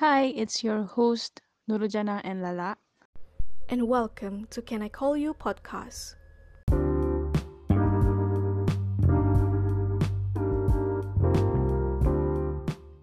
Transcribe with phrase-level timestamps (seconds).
[0.00, 2.80] Hi, it's your host Nurujana and Lala.
[3.68, 6.16] and welcome to Can I Call You podcast.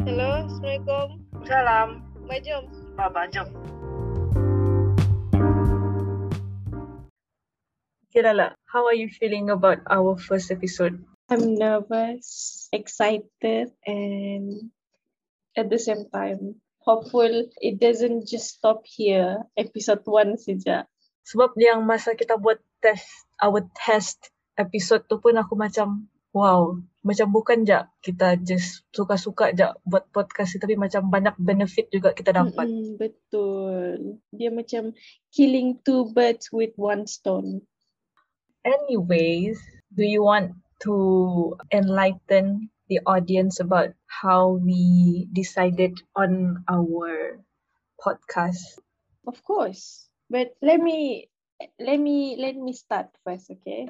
[0.10, 1.21] Hello, Assalamualaikum.
[1.46, 2.02] Salam.
[2.25, 2.65] Mai jom.
[2.98, 3.54] Baba, jom.
[8.09, 10.98] Okay, Lala, how are you feeling about our first episode?
[11.29, 14.73] I'm nervous, excited, and
[15.54, 16.57] at the same time,
[16.88, 19.43] hopeful it doesn't just stop here.
[19.59, 20.88] Episode 1 saja.
[21.27, 27.27] Sebab yang masa kita buat test, our test episode tu pun aku macam, wow, macam
[27.35, 32.31] bukan je kita just suka-suka je buat podcast ni, tapi macam banyak benefit juga kita
[32.31, 32.63] dapat.
[32.63, 34.23] Mm-mm, betul.
[34.31, 34.95] Dia macam
[35.35, 37.67] killing two birds with one stone.
[38.63, 39.59] Anyways,
[39.91, 40.55] do you want
[40.88, 40.95] to
[41.76, 47.40] enlighten the audience about how we decided on our
[48.00, 48.80] podcast?
[49.27, 50.08] Of course.
[50.32, 51.29] But let me
[51.79, 53.88] let me let me start first, okay?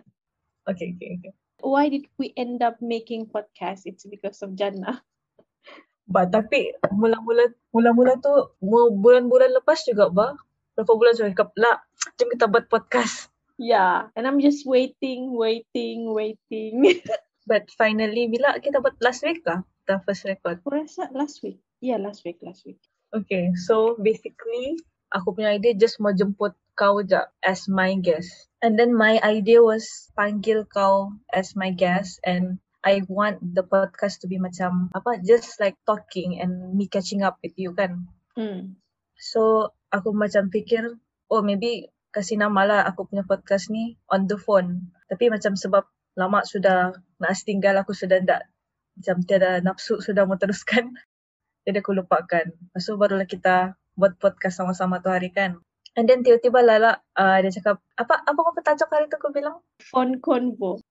[0.67, 1.34] Okay, okay, okay.
[1.62, 3.89] Why did we end up making podcast?
[3.89, 5.02] It's because of Jannah.
[6.11, 8.32] Ba, tapi mula-mula mula-mula tu
[8.64, 10.39] mau bulan-bulan lepas juga ba.
[10.78, 11.84] Berapa bulan sudah cakap, lah,
[12.16, 13.34] jom kita buat podcast.
[13.58, 17.02] Yeah, and I'm just waiting, waiting, waiting.
[17.48, 20.59] But finally, bila kita buat last week lah, the first record.
[20.59, 21.64] Aku rasa last week.
[21.80, 22.84] Yeah, last week, last week.
[23.16, 24.76] Okay, so basically,
[25.16, 28.52] aku punya idea just mau jemput kau je as my guest.
[28.59, 34.22] And then my idea was panggil kau as my guest and I want the podcast
[34.23, 38.11] to be macam apa just like talking and me catching up with you kan.
[38.38, 38.78] Hmm.
[39.17, 41.00] So aku macam fikir
[41.32, 44.94] oh maybe kasih nama lah aku punya podcast ni on the phone.
[45.09, 48.50] Tapi macam sebab lama sudah nak tinggal aku sudah tak
[48.98, 50.98] macam tiada nafsu sudah mau teruskan.
[51.70, 52.50] Jadi aku lupakan.
[52.50, 55.62] Lepas tu barulah kita buat podcast sama-sama tu hari kan.
[55.98, 59.62] And then tiba-tiba Lala uh, dia cakap apa apa kau tajuk hari tu aku bilang?
[59.82, 60.82] Phone convo.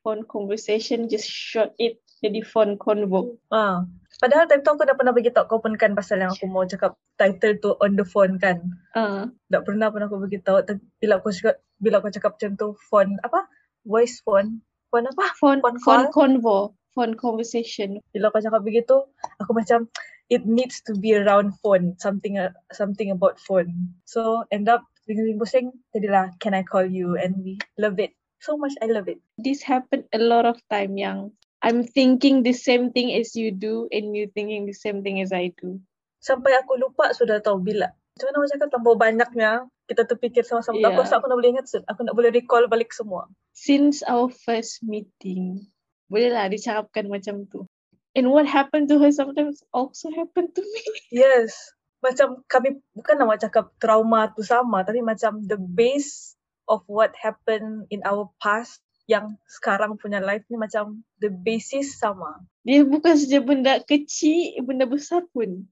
[0.00, 2.00] Phone conversation, just short it.
[2.20, 3.40] Jadi phone convo.
[3.48, 3.84] Ah.
[4.20, 6.92] Padahal time tu aku dah pernah beritahu kau pun kan pasal yang aku mau cakap
[7.16, 8.60] title tu on the phone kan.
[8.92, 10.60] Uh, Tak pernah pun aku beritahu
[11.00, 13.48] bila aku cakap bila aku cakap macam tu phone apa?
[13.88, 14.60] Voice phone.
[14.90, 15.26] Phone apa?
[15.38, 16.14] phone, Phone phone call?
[16.14, 16.58] convo.
[16.98, 18.02] Phone conversation.
[18.10, 19.06] Bila kau cakap begitu,
[19.38, 19.86] aku macam
[20.30, 23.94] it needs to be around phone, something uh, something about phone.
[24.06, 28.74] So end up pusing-pusing, jadilah can I call you and we love it so much.
[28.82, 29.22] I love it.
[29.38, 33.86] This happened a lot of time yang I'm thinking the same thing as you do
[33.92, 35.78] and you thinking the same thing as I do.
[36.18, 37.92] Sampai aku lupa sudah tahu bila.
[38.20, 39.50] Macam mana aku cakap terlalu banyaknya
[39.88, 40.76] kita terfikir sama-sama.
[40.76, 40.92] Yeah.
[40.92, 43.32] Aku rasa aku nak boleh ingat, aku nak boleh recall balik semua.
[43.56, 45.64] Since our first meeting,
[46.12, 47.64] bolehlah dicakapkan macam tu.
[48.12, 50.84] And what happened to her sometimes also happened to me.
[51.24, 51.56] Yes.
[52.04, 56.36] Macam kami bukan nak cakap trauma tu sama tapi macam the base
[56.68, 62.44] of what happened in our past yang sekarang punya life ni macam the basis sama.
[62.62, 65.66] Dia bukan saja benda kecil, benda besar pun.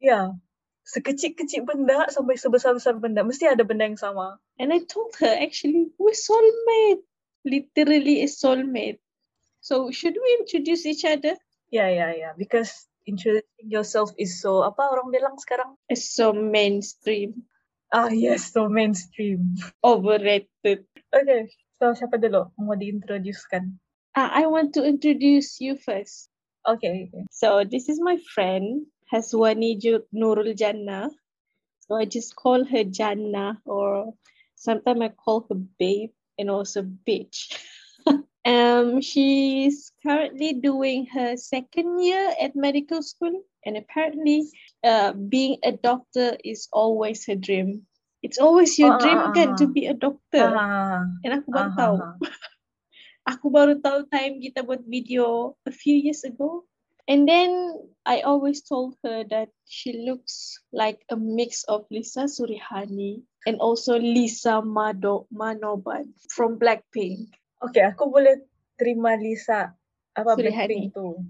[0.00, 0.34] Ya.
[0.90, 4.42] Sekecil-kecil benda sampai sebesar-besar benda mesti ada benda yang sama.
[4.58, 7.06] And I told her actually we're soulmate.
[7.46, 8.98] Literally a soulmate.
[9.62, 11.38] So should we introduce each other?
[11.70, 15.78] Ya ya ya because introducing yourself is so apa orang bilang sekarang?
[15.86, 17.46] It's so mainstream.
[17.94, 19.54] Ah yes, so mainstream.
[19.86, 20.90] Overrated.
[21.14, 21.40] Okay,
[21.78, 23.78] so siapa dulu mau diintroducekan?
[24.18, 26.30] Uh, I want to introduce you first.
[26.66, 27.24] Okay, okay.
[27.30, 31.10] So this is my friend Haswani Ju- Nurul Jannah.
[31.86, 34.14] So I just call her Jannah or
[34.54, 37.50] sometimes I call her babe and also bitch.
[38.46, 44.46] um, she's currently doing her second year at medical school and apparently
[44.84, 47.82] uh, being a doctor is always her dream.
[48.22, 49.72] It's always your Ah, dream ah, kan to ah.
[49.72, 50.46] be a doctor.
[50.54, 51.96] Ah, And aku baru ah, tahu.
[51.98, 52.14] ah,
[53.36, 56.64] Aku baru tahu time kita buat video a few years ago.
[57.08, 63.22] And then I always told her that she looks like a mix of Lisa Surihani
[63.46, 67.30] and also Lisa Mado Manoban from Blackpink.
[67.60, 68.40] Okay, aku boleh
[68.80, 69.76] terima Lisa
[70.16, 70.90] apa Surihani.
[70.90, 71.20] Blackpink tu.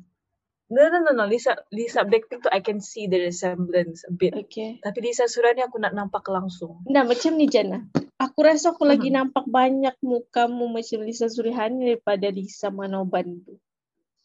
[0.71, 1.27] No, no, no, no.
[1.27, 4.39] Lisa, Lisa Blackpink tu I can see the resemblance a bit.
[4.47, 4.79] Okay.
[4.79, 6.87] Tapi Lisa Surani aku nak nampak langsung.
[6.87, 7.91] Nah, macam ni Jana.
[8.23, 9.17] Aku rasa aku lagi Mhm.
[9.19, 13.59] nampak banyak mukamu macam Lisa Surihani daripada Lisa Manoban tu.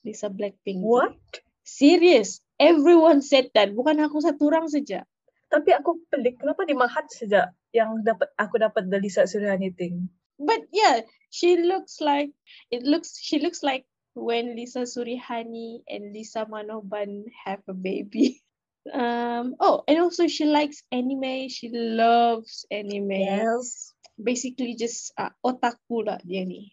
[0.06, 0.86] Lisa Blackpink.
[0.86, 1.18] What?
[1.66, 2.40] Serious.
[2.62, 3.74] Everyone said that.
[3.74, 5.04] Bukan aku satu orang saja.
[5.50, 10.08] Tapi aku pelik, kenapa di Mahat saja yang dapat aku dapat the Lisa Surani thing?
[10.40, 12.32] but yeah, she looks like
[12.72, 13.86] it looks she looks like
[14.16, 18.42] when Lisa Surihani and Lisa Manoban have a baby.
[18.86, 19.58] Um.
[19.58, 21.50] Oh, and also she likes anime.
[21.50, 23.18] She loves anime.
[23.18, 23.98] Yes.
[24.14, 26.70] Basically, just uh, otaku lah dia ni.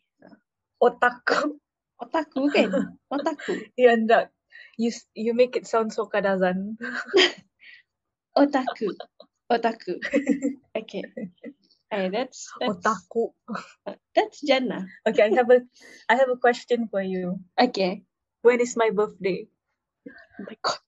[0.77, 1.57] Otaku.
[2.03, 2.71] Otaku kan?
[3.15, 3.55] otaku.
[3.79, 4.35] Ya, enggak.
[4.77, 6.75] You, you make it sound so kadazan.
[8.39, 8.97] Otaku.
[9.47, 10.01] Otaku.
[10.75, 11.05] Okay.
[11.93, 13.37] Hey, that's that's Otaku.
[14.17, 14.89] that's Jannah.
[15.05, 15.61] Okay, I have a
[16.09, 17.45] I have a question for you.
[17.61, 18.03] Okay.
[18.41, 19.47] When is my birthday?
[20.41, 20.81] Oh my god.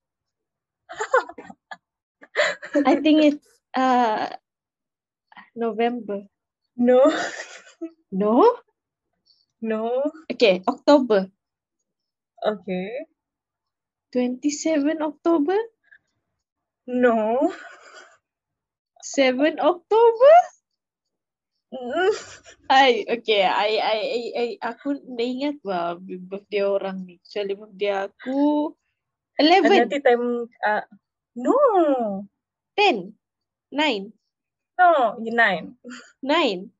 [2.89, 3.45] I think it's
[3.77, 4.33] uh
[5.55, 6.25] November.
[6.77, 7.05] No.
[8.11, 8.57] No?
[9.65, 10.05] No.
[10.29, 11.33] Okay, October.
[12.45, 13.09] Okay.
[14.13, 15.57] 27 October?
[16.85, 17.49] No.
[19.01, 20.35] 7 October?
[21.73, 22.13] Mm.
[22.69, 23.43] Ay, okay.
[23.49, 27.17] I, I, I, I, aku naingat ba birthday orang ni.
[27.25, 28.71] Actually, birthday aku
[29.41, 30.85] And 11, nanti time uh,
[31.35, 31.57] no.
[32.77, 33.17] 10,
[33.73, 34.13] 9,
[34.75, 35.79] No, you nine.
[36.23, 36.71] 9,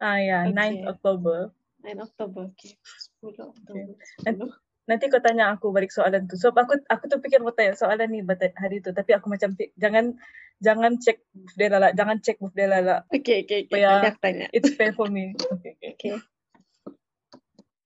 [0.00, 0.56] Ah yeah, Okay.
[0.56, 1.52] 9th October.
[1.84, 2.52] 9 October.
[2.54, 2.76] Okay.
[3.24, 3.94] 10 October.
[4.26, 4.70] And- 10.
[4.90, 6.34] Nanti kau tanya aku balik soalan tu.
[6.34, 8.26] Sebab aku aku tu fikir mau tanya soalan ni
[8.58, 10.18] hari tu tapi aku macam jangan
[10.58, 13.06] jangan check birthday lala, jangan check birthday lala.
[13.14, 13.86] Okay, okay, okay.
[13.86, 14.46] Nanti aku tanya.
[14.50, 15.38] It's fair for me.
[15.54, 15.94] Okay, okay.
[15.94, 16.14] Okay.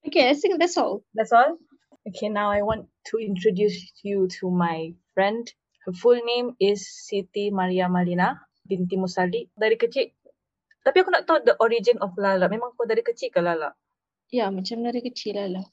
[0.05, 1.05] Okay, I think that's all.
[1.13, 1.61] That's all?
[2.05, 5.45] Okay, now I want to introduce you to my friend.
[5.85, 9.49] Her full name is Siti Maria Malina binti Musali.
[9.53, 10.09] Dari kecil,
[10.85, 12.49] tapi aku nak tahu the origin of Lala.
[12.49, 13.73] Memang kau dari kecil ke Lala?
[14.33, 15.65] Ya, macam dari kecil lah lah.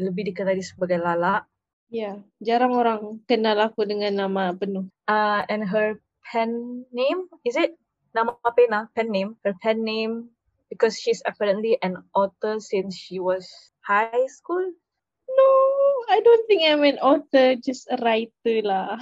[0.00, 1.44] Lebih dikenali sebagai Lala.
[1.90, 4.86] Ya, jarang orang kenal aku dengan nama penuh.
[5.10, 7.74] Uh, and her pen name, is it?
[8.16, 9.36] Nama pena, pen name.
[9.44, 10.30] Her pen name,
[10.70, 13.44] because she's apparently an author since she was
[13.82, 14.62] high school.
[15.30, 15.50] No,
[16.08, 18.96] I don't think I'm an author, just a writer lah.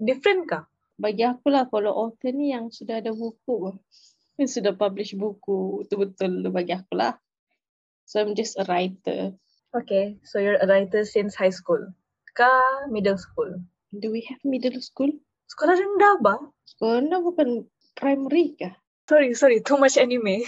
[0.00, 0.64] Different kah?
[1.00, 3.76] Bagi aku lah, kalau author ni yang sudah ada buku.
[4.40, 7.16] Yang sudah publish buku, betul-betul bagi aku lah.
[8.10, 9.38] So I'm just a writer.
[9.70, 11.94] Okay, so you're a writer since high school.
[12.34, 13.62] Kah middle school?
[13.94, 15.14] Do we have middle school?
[15.46, 16.34] Sekolah rendah ba?
[16.66, 18.74] Sekolah na bukan primary kah?
[19.06, 20.42] Sorry, sorry, too much anime.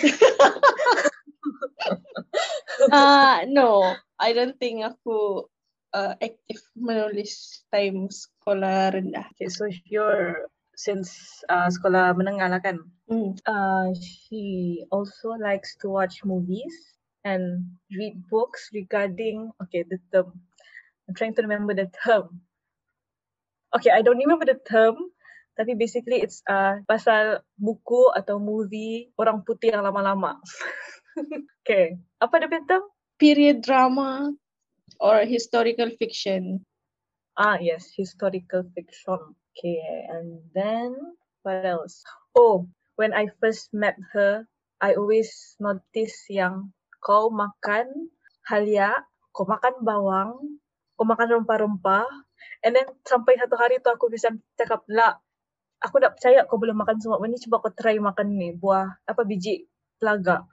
[2.91, 3.94] Ah, no.
[4.19, 5.47] I don't think aku
[5.94, 9.31] uh, active menulis time sekolah rendah.
[9.38, 12.82] okay, so you're since uh, sekolah menengah lah kan?
[13.06, 13.38] Hmm.
[13.47, 16.92] Uh, she also likes to watch movies
[17.24, 20.42] and read books regarding okay the term.
[21.08, 22.42] I'm trying to remember the term.
[23.72, 24.98] Okay, I don't remember the term.
[25.52, 30.40] Tapi basically it's uh, pasal buku atau movie orang putih yang lama-lama.
[31.62, 32.84] okay, apa dia punya term?
[33.20, 34.32] Period drama
[34.98, 36.64] or historical fiction.
[37.36, 39.36] Ah, yes, historical fiction.
[39.52, 40.96] Okay, and then
[41.44, 42.00] what else?
[42.32, 44.48] Oh, when I first met her,
[44.80, 46.72] I always notice yang
[47.02, 48.14] kau makan
[48.46, 48.94] halia,
[49.34, 50.38] kau makan bawang,
[50.94, 52.06] kau makan rempah-rempah,
[52.62, 55.19] and then sampai satu hari tu aku bisa cakap, lah,
[55.82, 59.02] aku tak percaya kau boleh makan semua benda ni, cuba kau try makan ni, buah,
[59.10, 59.66] apa, biji
[59.99, 60.46] pelaga.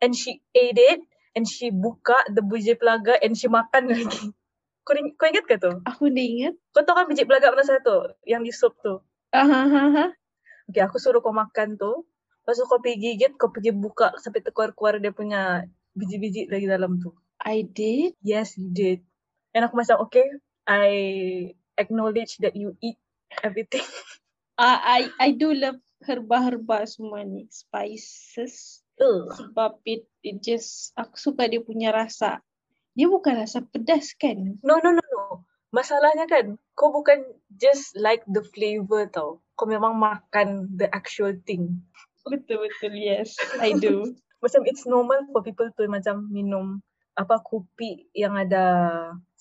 [0.00, 1.00] And she ate it,
[1.36, 4.32] and she buka the biji pelaga, and she makan lagi.
[4.88, 5.70] Kau, ing- kau ingat ke tu?
[5.84, 6.54] Aku dah ingat.
[6.72, 8.16] Kau tahu kan biji pelaga mana satu?
[8.24, 8.96] Yang di sup tu.
[9.36, 9.44] Ha.
[10.72, 12.08] Okay, aku suruh kau makan tu.
[12.50, 16.98] Lepas tu kau pergi gigit, kau pergi buka sampai terkeluar-keluar dia punya biji-biji lagi dalam
[16.98, 17.14] tu.
[17.38, 18.18] I did.
[18.26, 19.06] Yes, you did.
[19.54, 20.26] And aku macam, okay,
[20.66, 20.90] I
[21.78, 22.98] acknowledge that you eat
[23.46, 23.86] everything.
[24.58, 24.66] I
[24.98, 27.46] I I do love herba-herba semua ni.
[27.54, 28.82] Spices.
[28.98, 29.30] Ugh.
[29.30, 32.42] Sebab it, it just, aku suka dia punya rasa.
[32.98, 34.58] Dia bukan rasa pedas kan?
[34.66, 35.46] No, no, no, no.
[35.70, 37.22] Masalahnya kan, kau bukan
[37.54, 39.38] just like the flavor tau.
[39.54, 41.86] Kau memang makan the actual thing.
[42.26, 43.36] Betul-betul, yes.
[43.60, 44.12] I do.
[44.44, 46.80] Macam it's normal for people to macam minum
[47.12, 48.64] apa kopi yang ada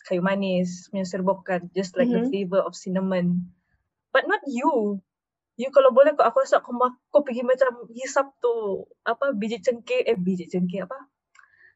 [0.03, 2.27] kayu manis, punya serbukan, just like the Mhm.
[2.27, 3.47] flavor of cinnamon.
[4.11, 4.99] But not you.
[5.55, 9.59] You kalau boleh kau aku rasa kau, mak- kau pergi macam hisap tu apa biji
[9.59, 10.95] cengkeh eh biji cengkeh apa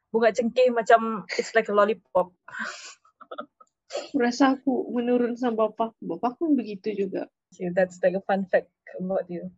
[0.07, 2.31] bunga cengkeh macam it's like a lollipop.
[4.15, 5.95] Rasa aku menurun sama bapak.
[5.99, 7.27] Bapak pun begitu juga.
[7.53, 9.51] Okay, that's like a fun fact about you.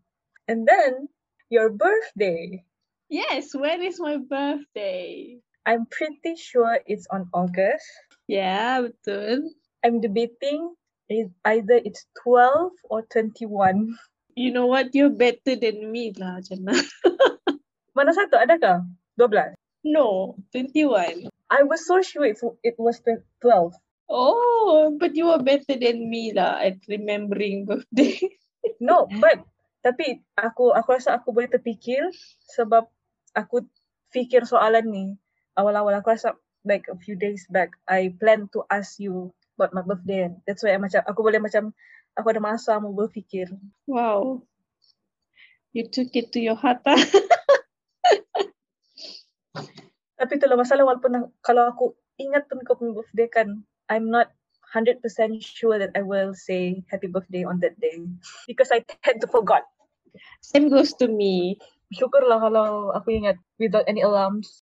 [0.50, 1.08] And then
[1.50, 2.64] your birthday.
[3.10, 5.38] Yes, when is my birthday?
[5.66, 7.86] I'm pretty sure it's on August.
[8.28, 9.50] Yeah, betul.
[9.86, 10.74] I'm debating
[11.10, 13.94] is either it's 12 or 21.
[14.36, 14.94] You know what?
[14.94, 16.74] You're better than me lah, Jana.
[17.98, 18.42] Mana satu?
[18.42, 18.86] Adakah?
[19.18, 19.54] 12.
[19.86, 21.30] No, 21.
[21.50, 23.74] I was so sure it, it was tw- 12.
[24.10, 28.18] Oh, but you are better than me lah at remembering birthday.
[28.82, 29.46] No, but
[29.86, 32.10] tapi aku aku rasa aku boleh terfikir
[32.58, 32.90] sebab
[33.38, 33.70] aku
[34.10, 35.06] fikir soalan ni
[35.54, 36.34] awal-awal aku rasa
[36.66, 40.34] like a few days back I plan to ask you about my birthday.
[40.44, 41.72] That's why I macam aku boleh macam
[42.18, 43.48] aku ada masa mau berfikir.
[43.88, 44.44] Wow.
[45.72, 46.84] You took it to your heart.
[46.88, 46.96] ah.
[50.20, 54.32] Tapi itulah masalah walaupun kalau aku ingat pun kau punya birthday kan, I'm not
[54.72, 55.04] 100%
[55.44, 58.00] sure that I will say happy birthday on that day.
[58.48, 59.68] Because I tend to forgot.
[60.42, 61.60] Same goes to me.
[61.94, 64.66] Syukurlah kalau aku ingat without any alarms.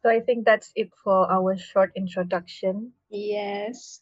[0.00, 2.96] So I think that's it for our short introduction.
[3.12, 4.00] Yes.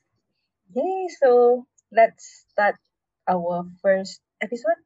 [0.71, 2.79] Yay, so let's start
[3.27, 4.79] our first episode.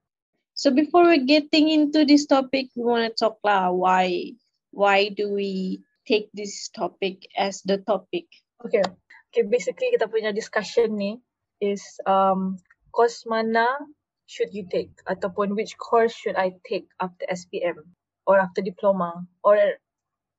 [0.54, 4.36] So before we're getting into this topic, we want to talk lah why
[4.72, 8.30] why do we take this topic as the topic?
[8.64, 8.84] Okay.
[9.32, 11.16] Okay, basically kita punya discussion ni
[11.60, 12.60] is um
[12.92, 13.64] course mana
[14.26, 17.94] should you take ataupun which course should I take after SPM
[18.26, 19.58] or after diploma or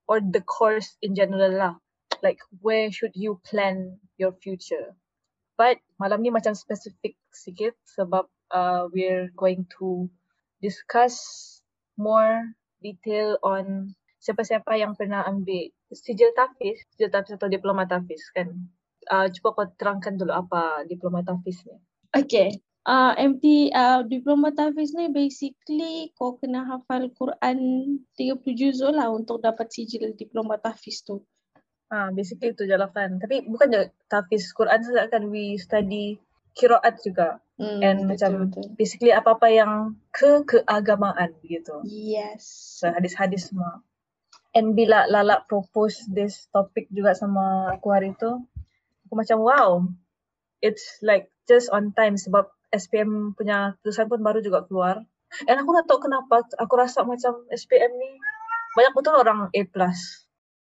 [0.08, 1.76] or the course in general lah.
[2.24, 4.96] Like where should you plan your future?
[5.60, 10.08] But malam ni macam spesifik sikit sebab uh, we're going to
[10.64, 11.20] discuss
[12.00, 18.50] more detail on siapa-siapa yang pernah ambil sijil tafis, sijil tafis atau diploma tafis kan.
[19.04, 21.76] Uh, cuba kau terangkan dulu apa diploma tafis ni.
[22.16, 22.56] Okay.
[22.84, 27.60] Uh, MT uh, diploma tahfiz ni basically kau kena hafal Quran
[28.20, 31.24] 30 juzul lah untuk dapat sijil diploma tahfiz tu.
[31.94, 33.22] Ah, basically itu je lah kan.
[33.22, 36.18] Tapi bukan je tafis Quran saja kan we study
[36.58, 37.38] kiraat juga.
[37.62, 41.86] Hmm, And macam basically apa-apa yang ke keagamaan gitu.
[41.86, 42.50] Yes.
[42.82, 43.86] So hadis-hadis semua.
[44.58, 48.42] And bila Lala propose this topic juga sama aku hari tu,
[49.06, 49.70] aku macam wow.
[50.66, 55.06] It's like just on time sebab SPM punya tulisan pun baru juga keluar.
[55.46, 58.10] And aku tak tahu kenapa aku rasa macam SPM ni
[58.74, 59.62] banyak betul orang A+.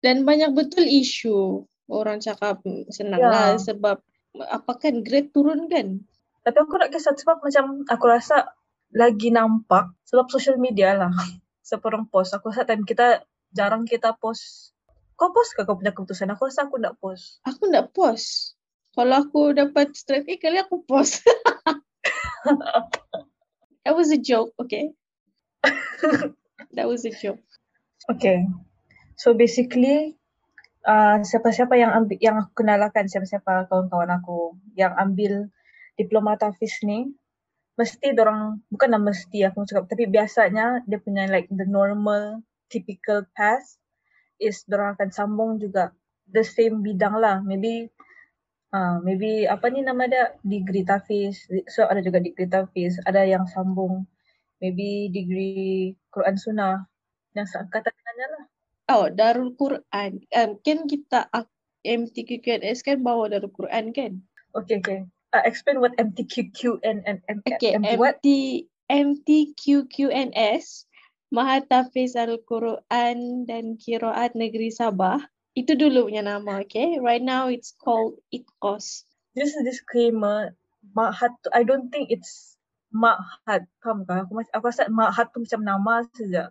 [0.04, 3.32] Dan banyak betul isu orang cakap "Hmm, senang Ya.
[3.32, 4.04] lah sebab
[4.40, 6.04] apa kan grade turun kan?
[6.44, 8.52] Tapi aku nak kisah sebab macam aku rasa
[8.92, 11.12] lagi nampak sebab social media lah.
[11.68, 12.36] Siapa orang post.
[12.36, 13.24] Aku rasa time kita
[13.56, 14.76] jarang kita post.
[15.16, 16.28] Kau post ke kau punya keputusan?
[16.36, 17.40] Aku rasa aku nak post.
[17.48, 18.60] Aku nak post.
[18.92, 21.24] Kalau aku dapat straight A kali aku post.
[23.84, 24.92] That was a joke, okay?
[26.76, 27.44] That was a joke.
[28.12, 28.48] Okay.
[29.16, 30.16] So basically
[30.84, 35.48] uh, siapa-siapa yang ambil yang aku kenalkan siapa-siapa kawan-kawan aku yang ambil
[35.96, 37.12] diploma tafis ni
[37.74, 43.26] mesti orang bukan nama mesti aku cakap tapi biasanya dia punya like the normal typical
[43.34, 43.66] path
[44.38, 45.90] is orang akan sambung juga
[46.30, 47.90] the same bidang lah maybe
[48.74, 53.48] uh, maybe apa ni nama dia degree tafis so ada juga degree tafis ada yang
[53.48, 54.04] sambung
[54.60, 56.84] maybe degree Quran Sunnah
[57.38, 58.46] yang seangkatan dengannya lah
[58.92, 60.28] Oh, Darul Quran.
[60.36, 61.32] Um, kan kita
[61.88, 64.20] MTQQNS kan bawa Darul Quran kan?
[64.52, 65.00] Okay, okay.
[65.32, 68.20] Uh, explain what MTQQ and and and Okay, MT what?
[68.92, 70.66] MTQQNS
[71.34, 75.24] Mahatafiz Al-Quran dan Kiraat Negeri Sabah.
[75.54, 76.98] Itu dulu punya nama, okay?
[76.98, 79.06] Right now it's called ITKOS.
[79.38, 80.58] Just a disclaimer.
[80.94, 82.58] Mahat tu, I don't think it's
[82.94, 83.66] Mahat.
[83.82, 84.14] Faham ke?
[84.26, 86.50] Aku, mas- aku rasa Mahat tu macam nama saja.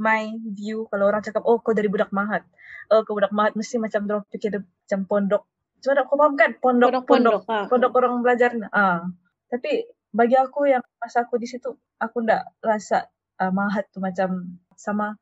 [0.00, 2.44] My view, kalau orang cakap, oh kau dari budak Mahat.
[2.88, 5.42] Oh kau budak Mahat, mesti macam orang fikir macam pondok.
[5.84, 6.50] Cuma nak kau faham kan?
[6.58, 7.40] Pondok, pondok, Pondok-pondok.
[7.52, 7.66] ah.
[7.68, 8.50] pondok orang belajar.
[8.72, 9.04] Ah.
[9.48, 14.58] Tapi bagi aku yang masa aku di situ, aku tak rasa uh, Mahat tu macam
[14.74, 15.16] sama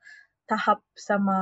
[0.46, 1.36] tahap sama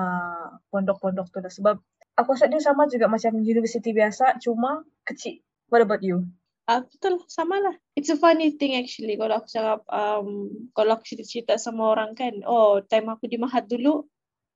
[0.73, 1.53] pondok-pondok tu lah.
[1.53, 1.77] Sebab
[2.17, 5.41] aku rasa dia sama juga macam universiti biasa, cuma kecil.
[5.69, 6.29] What about you?
[6.65, 7.77] Ah, betul, sama lah.
[7.93, 9.21] It's a funny thing actually.
[9.21, 13.69] Kalau aku cakap, um, kalau aku cerita-cerita sama orang kan, oh, time aku di Mahat
[13.69, 14.09] dulu,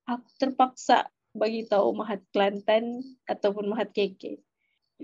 [0.08, 4.40] aku terpaksa bagi tahu Mahat Kelantan ataupun Mahat KK.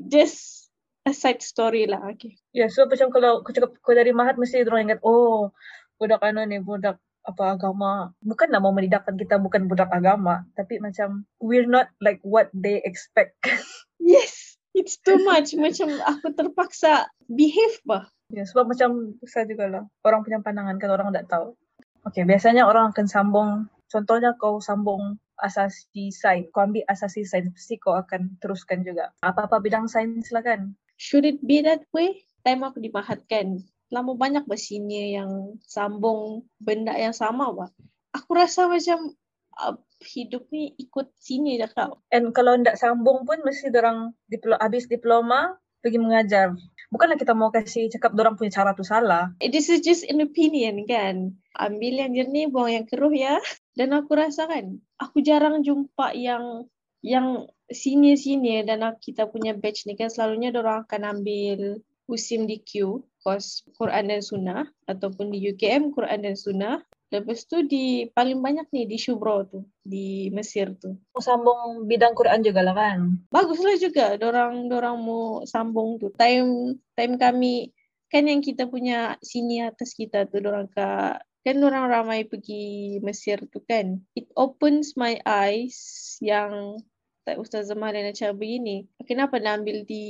[0.00, 0.72] Just
[1.04, 2.40] a side story lah, okay.
[2.56, 5.52] Ya, yeah, so macam kalau kau cakap kau dari Mahat, mesti orang ingat, oh,
[6.00, 8.12] budak ano ni, budak apa agama.
[8.20, 12.80] Bukan nak mau menidakkan kita bukan budak agama, tapi macam we're not like what they
[12.84, 13.34] expect.
[14.04, 15.56] Yes, it's too much.
[15.56, 18.04] Macam aku terpaksa behave bah.
[18.28, 19.84] Ya, sebab macam susah juga lah.
[20.04, 21.56] Orang punya pandangan kalau orang tak tahu.
[22.04, 23.50] Okay, biasanya orang akan sambung,
[23.88, 26.52] contohnya kau sambung asasi sains.
[26.52, 29.08] Kau ambil asasi sains, pasti kau akan teruskan juga.
[29.24, 30.76] Apa-apa bidang sains lah kan.
[31.00, 32.20] Should it be that way?
[32.44, 33.56] Time aku di Mahat kan,
[33.92, 35.30] lama banyak senior yang
[35.64, 37.70] sambung benda yang sama bah.
[38.14, 39.12] Aku rasa macam
[39.58, 42.00] uh, hidup ni ikut sini dah kau.
[42.12, 46.56] And kalau ndak sambung pun mesti orang diplo- habis diploma pergi mengajar.
[46.88, 49.36] Bukanlah kita mau kasih cakap orang punya cara tu salah.
[49.44, 51.36] This is just an opinion kan.
[51.60, 53.36] Ambil yang jernih, buang yang keruh ya.
[53.76, 56.64] Dan aku rasa kan, aku jarang jumpa yang
[57.04, 63.64] yang senior-senior dan kita punya batch ni kan selalunya orang akan ambil usim DQ, course
[63.80, 66.84] Quran dan Sunnah ataupun di UKM Quran dan Sunnah.
[67.08, 70.98] Lepas tu di paling banyak ni di Shubro tu, di Mesir tu.
[71.14, 73.16] Mau sambung bidang Quran juga lah kan.
[73.32, 76.12] Baguslah juga dorang dorang mau sambung tu.
[76.20, 77.72] Time time kami
[78.12, 83.46] kan yang kita punya sini atas kita tu dorang ka kan orang ramai pergi Mesir
[83.48, 84.00] tu kan.
[84.18, 85.76] It opens my eyes
[86.18, 86.82] yang
[87.24, 88.84] tak Ustaz Zaman dan macam begini.
[89.08, 90.04] Kenapa nak ambil di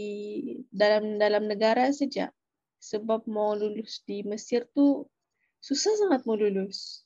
[0.70, 2.30] dalam dalam negara saja?
[2.84, 5.08] Sebab mau lulus di Mesir tu
[5.64, 7.00] susah sangat mau lulus.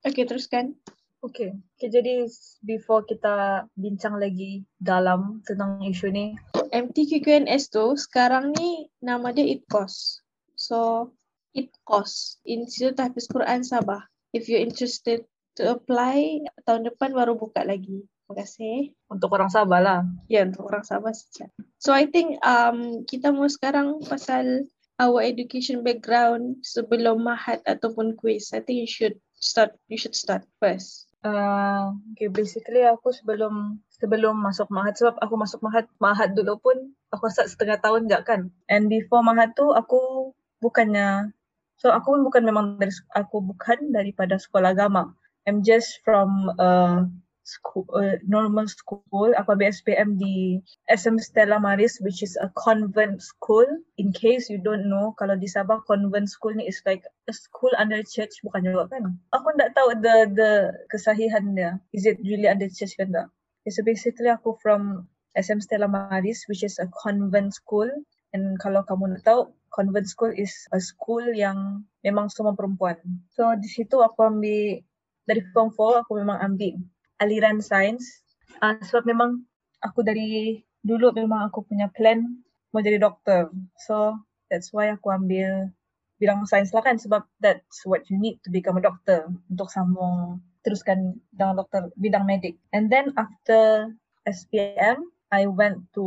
[0.00, 0.72] Okay, teruskan.
[1.20, 1.52] Okay.
[1.76, 1.92] okay.
[1.92, 2.24] Jadi
[2.64, 6.32] before kita bincang lagi dalam tentang isu ni.
[6.72, 10.24] MTQQNS tu sekarang ni nama dia ITKOS.
[10.56, 11.10] So,
[11.52, 14.08] ITKOS, Institut Hafiz Quran Sabah.
[14.32, 15.28] If you're interested
[15.60, 18.08] to apply, tahun depan baru buka lagi.
[18.24, 18.96] Terima kasih.
[19.12, 20.00] Untuk orang Sabah lah.
[20.32, 21.52] Ya, untuk orang Sabah saja.
[21.76, 28.50] So, I think um, kita mau sekarang pasal our education background sebelum mahat ataupun quiz.
[28.50, 31.06] I think you should start you should start first.
[31.22, 36.76] Uh, okay, basically aku sebelum sebelum masuk mahat sebab aku masuk mahat mahat dulu pun
[37.10, 38.50] aku rasa setengah tahun je kan.
[38.70, 40.30] And before mahat tu aku
[40.62, 41.34] bukannya
[41.78, 45.14] so aku pun bukan memang dari aku bukan daripada sekolah agama.
[45.46, 47.06] I'm just from uh,
[47.48, 49.32] school, uh, normal school.
[49.40, 50.60] Aku ambil SPM di
[50.92, 53.64] SM Stella Maris which is a convent school.
[53.96, 57.72] In case you don't know, kalau di Sabah convent school ni is like a school
[57.80, 59.16] under church bukan juga kan?
[59.32, 60.50] Aku tak tahu the the
[60.92, 61.80] kesahihan dia.
[61.96, 63.32] Is it really under church kan tak?
[63.64, 67.88] Okay, so basically aku from SM Stella Maris which is a convent school.
[68.36, 73.00] And kalau kamu nak tahu, convent school is a school yang memang semua perempuan.
[73.32, 74.84] So di situ aku ambil
[75.28, 76.80] dari form 4 aku memang ambil
[77.18, 78.22] aliran sains
[78.62, 79.42] uh, sebab memang
[79.82, 82.22] aku dari dulu memang aku punya plan
[82.70, 83.50] mau jadi doktor.
[83.80, 84.18] So
[84.52, 85.72] that's why aku ambil
[86.18, 90.42] bidang sains lah kan sebab that's what you need to become a doctor untuk sambung
[90.66, 92.58] teruskan dalam doktor bidang medik.
[92.74, 93.94] And then after
[94.26, 96.04] SPM, I went to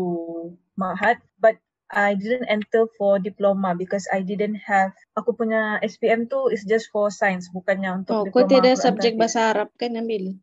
[0.78, 1.58] Mahat but
[1.92, 6.88] I didn't enter for diploma because I didn't have aku punya SPM tu is just
[6.88, 8.48] for science bukannya untuk oh, diploma.
[8.48, 10.40] kau tidak subjek bahasa Arab kan ambil?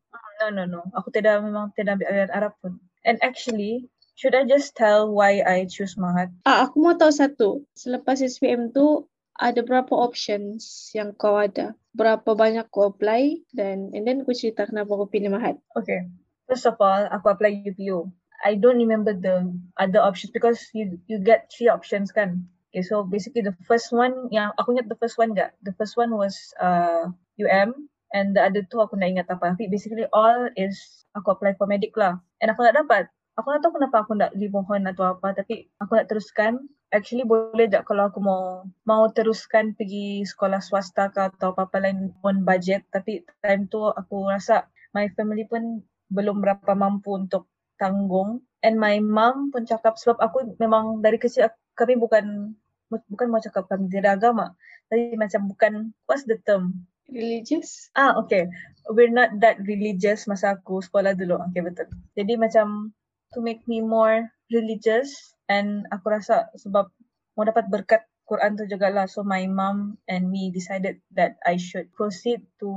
[0.49, 0.81] No, no, no.
[0.97, 2.81] Aku tidak memang tidak ambil aliran Arab pun.
[3.05, 6.33] And actually, should I just tell why I choose Mahat?
[6.49, 7.49] Ah, aku mau tahu satu.
[7.77, 9.05] Selepas SPM tu
[9.37, 11.77] ada berapa options yang kau ada?
[11.93, 15.61] Berapa banyak kau apply dan and then kau cerita kenapa kau pilih Mahat.
[15.77, 16.09] Okay.
[16.49, 18.09] First of all, aku apply UPU.
[18.41, 22.49] I don't remember the other options because you you get three options kan.
[22.73, 25.45] Okay, so basically the first one yang aku ingat the first one je.
[25.61, 29.55] The first one was uh, UM and the other two aku nak ingat apa.
[29.55, 32.21] Tapi basically all is aku apply for medic lah.
[32.41, 33.09] And aku nak dapat.
[33.39, 36.59] Aku tak tahu kenapa aku nak dimohon atau apa tapi aku nak teruskan.
[36.89, 42.11] Actually boleh tak kalau aku mau mau teruskan pergi sekolah swasta ke atau apa-apa lain
[42.25, 42.83] on budget.
[42.91, 44.67] Tapi time tu aku rasa
[44.97, 47.47] my family pun belum berapa mampu untuk
[47.79, 48.43] tanggung.
[48.65, 51.47] And my mom pun cakap sebab aku memang dari kecil
[51.79, 52.57] kami bukan
[52.91, 54.59] bukan mau cakap kami tidak agama.
[54.91, 55.73] Tapi macam bukan
[56.11, 56.89] what's the term?
[57.09, 57.89] Religious?
[57.97, 58.49] Ah, okay.
[58.93, 61.41] We're not that religious masa aku sekolah dulu.
[61.51, 61.89] Okay, betul.
[62.17, 62.93] Jadi macam
[63.33, 66.89] to make me more religious and aku rasa sebab
[67.37, 69.09] mau dapat berkat Quran tu juga lah.
[69.09, 72.69] So my mom and me decided that I should proceed to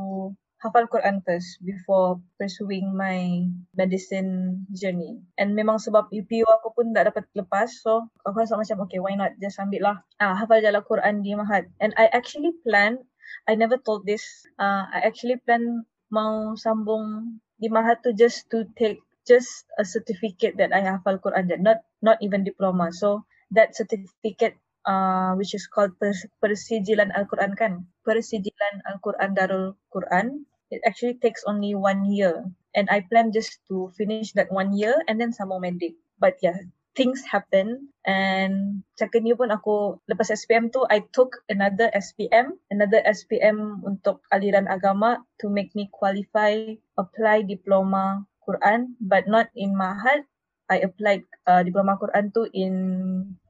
[0.63, 3.43] hafal Quran first before pursuing my
[3.75, 5.19] medicine journey.
[5.35, 7.67] And memang sebab UPU aku pun tak dapat lepas.
[7.83, 9.97] So aku rasa macam okay why not just ambil lah.
[10.23, 11.67] Ah, hafal jalan Quran di Mahat.
[11.83, 13.03] And I actually plan
[13.47, 14.23] I never told this.
[14.59, 17.69] Uh, I actually plan mau sambung di
[18.03, 22.43] tu just to take just a certificate that I have Al Quran, not not even
[22.43, 22.89] diploma.
[22.91, 27.85] So that certificate uh, which is called pers- Persijilan Al-Quran kan?
[28.05, 30.45] Persijilan Al-Quran Darul Quran.
[30.71, 32.47] It actually takes only one year.
[32.71, 35.99] And I plan just to finish that one year and then sambung medik.
[36.15, 36.55] But yeah,
[36.95, 42.99] things happen and second year pun aku lepas SPM tu I took another SPM another
[43.07, 50.27] SPM untuk aliran agama to make me qualify apply diploma Quran but not in Mahat
[50.71, 52.73] I applied uh, diploma Quran tu in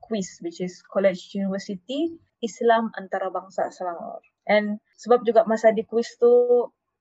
[0.06, 4.26] QUIS which is College University Islam Antarabangsa Selangor.
[4.50, 6.34] And sebab juga masa di QUIS tu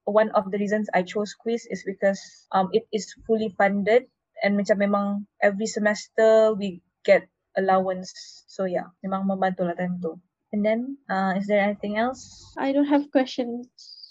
[0.05, 2.21] one of the reasons I chose quiz is because
[2.53, 4.09] um it is fully funded
[4.41, 5.07] and macam memang
[5.41, 8.13] every semester we get allowance.
[8.49, 10.19] So yeah, memang membantu lah time tu.
[10.51, 12.51] And then, uh, is there anything else?
[12.59, 13.71] I don't have questions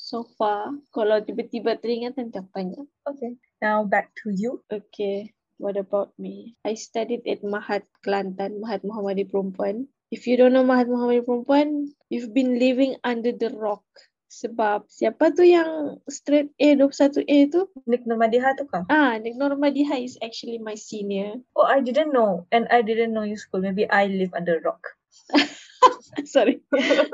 [0.10, 0.72] so far.
[0.96, 2.82] Kalau tiba-tiba teringat aku tanya.
[3.04, 3.36] Okay.
[3.60, 4.64] Now back to you.
[4.72, 6.56] Okay, what about me?
[6.64, 9.92] I studied at Mahat Kelantan, Mahat Muhammadi Perempuan.
[10.10, 13.84] If you don't know Mahat Muhammadi Perempuan, you've been living under the rock.
[14.30, 17.66] Sebab siapa tu yang straight A 21A tu?
[17.90, 18.86] Nick Nurmadiha tu kah?
[18.86, 21.42] Ah, Nick Normadiha is actually my senior.
[21.58, 22.46] Oh, I didn't know.
[22.54, 23.66] And I didn't know your school.
[23.66, 24.86] Maybe I live under a rock.
[26.30, 26.62] Sorry.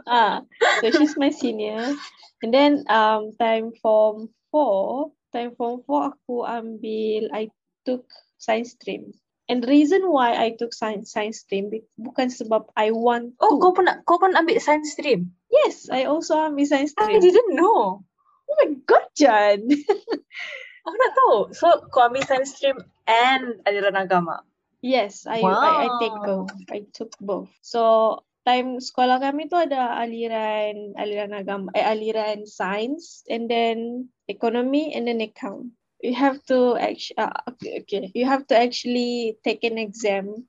[0.08, 0.44] ah,
[0.84, 1.96] so she's my senior.
[2.44, 7.48] And then um time form 4, time form 4 aku ambil I
[7.88, 8.04] took
[8.44, 9.16] science stream.
[9.46, 11.70] And the reason why I took science science stream
[12.02, 13.62] bukan sebab I want Oh, to.
[13.62, 15.32] kau pun kau pun ambil science stream.
[15.52, 18.02] Yes, I also ambil science I didn't know.
[18.46, 19.66] Oh my god, Jan.
[20.86, 21.38] Aku nak tahu.
[21.58, 22.78] So, kau science stream
[23.10, 24.46] and aliran agama.
[24.86, 26.54] yes, I, I I take both.
[26.70, 27.50] I took both.
[27.66, 34.94] So time sekolah kami tu ada aliran aliran agama, eh, aliran science and then economy
[34.94, 35.74] and then account.
[36.06, 38.14] You have to actually uh, okay, okay.
[38.14, 40.46] You have to actually take an exam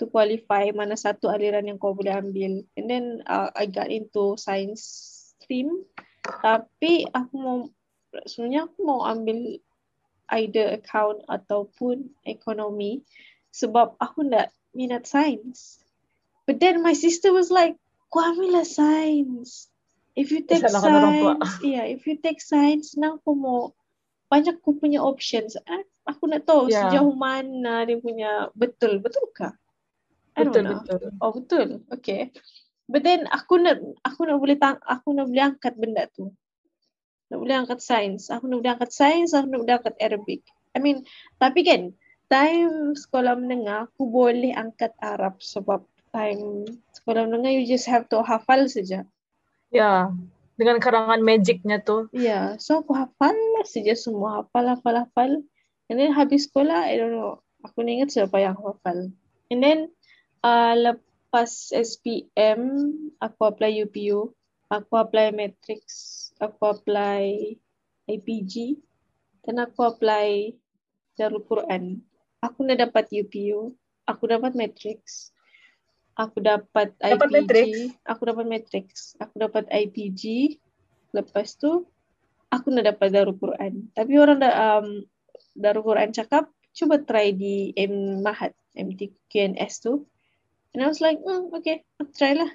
[0.00, 2.64] to qualify mana satu aliran yang kau boleh ambil.
[2.80, 4.80] And then uh, I got into science
[5.36, 5.84] stream.
[6.24, 7.58] Tapi aku mau
[8.24, 9.60] sebenarnya aku mau ambil
[10.32, 13.04] either account ataupun economy
[13.52, 15.84] sebab aku nak minat science.
[16.48, 17.76] But then my sister was like,
[18.08, 19.68] kau ambil lah science.
[20.16, 20.80] If you take tua.
[20.80, 23.60] science, yeah, if you take science, now aku mau
[24.32, 25.60] banyak aku punya options.
[25.68, 26.88] Ah, aku nak tahu Yeah.
[26.88, 29.59] sejauh mana dia punya betul, betulkah?
[30.40, 30.78] I don't Betul, know.
[30.80, 31.02] betul.
[31.20, 31.68] Oh betul.
[32.00, 32.20] Okay.
[32.90, 36.32] But then aku nak aku nak boleh tang aku nak boleh angkat benda tu.
[37.30, 38.32] Nak boleh angkat sains.
[38.32, 40.42] Aku nak boleh angkat sains, aku nak boleh angkat Arabic.
[40.74, 41.06] I mean,
[41.38, 41.94] tapi kan
[42.30, 48.22] time sekolah menengah aku boleh angkat Arab sebab time sekolah menengah you just have to
[48.22, 49.06] hafal saja.
[49.70, 50.10] Ya.
[50.58, 52.12] Dengan karangan magicnya tu.
[52.12, 53.32] Yeah, so aku hafal
[53.64, 55.32] saja semua, hafal, hafal, hafal.
[55.88, 59.08] And then habis sekolah, I don't know, aku ni ingat siapa yang hafal.
[59.48, 59.88] And then
[60.44, 62.60] uh, lepas SPM,
[63.20, 64.32] aku apply UPU,
[64.72, 65.82] aku apply Matrix,
[66.40, 67.54] aku apply
[68.08, 68.80] IPG,
[69.46, 70.54] dan aku apply
[71.16, 72.00] Darul Quran.
[72.40, 73.76] Aku nak dapat UPU,
[74.08, 75.30] aku dapat Matrix,
[76.16, 77.70] aku dapat Dapat IPG, Matrix?
[78.08, 78.86] aku dapat Matrix,
[79.20, 80.22] aku dapat IPG,
[81.12, 81.84] lepas tu
[82.50, 83.92] aku nak dapat Darul Quran.
[83.94, 85.04] Tapi orang dah um,
[85.54, 90.06] Darul Quran cakap cuba try di M Mahat, MTQNS tu.
[90.74, 92.50] And I was like, hmm, okay, aku try lah.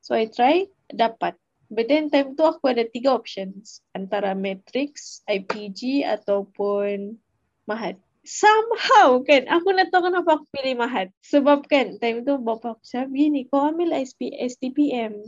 [0.00, 1.36] So I try, dapat.
[1.70, 3.84] But then time tu aku ada tiga options.
[3.94, 7.20] Antara Matrix, IPG ataupun
[7.68, 8.00] Mahat.
[8.26, 11.14] Somehow kan, aku nak tahu kenapa aku pilih Mahat.
[11.22, 15.20] Sebab kan, time tu bapa aku cakap, gini, kau ambil SP, STPM.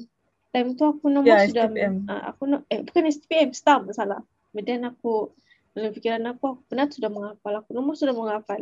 [0.53, 1.95] Time tu aku nombor Ya, sudah, STPM.
[2.11, 4.21] ah, aku no, eh bukan STPM, STAM salah.
[4.53, 5.33] But then aku,
[5.73, 7.64] dalam fikiran aku, aku penat sudah menghafal.
[7.64, 8.61] Aku nombor sudah menghafal.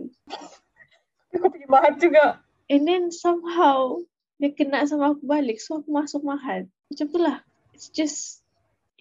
[1.34, 2.42] Aku pergi mahat juga.
[2.70, 3.98] And then somehow
[4.38, 5.58] dia kena sama aku balik.
[5.58, 6.70] So aku masuk mahal.
[6.86, 7.42] Macam tu lah.
[7.74, 8.46] It's just,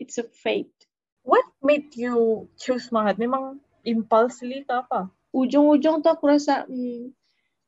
[0.02, 0.74] it's a fate.
[1.22, 3.22] What made you choose mahat?
[3.22, 5.14] Memang impulsively ke apa?
[5.30, 7.14] Ujung-ujung tu aku rasa, hmm,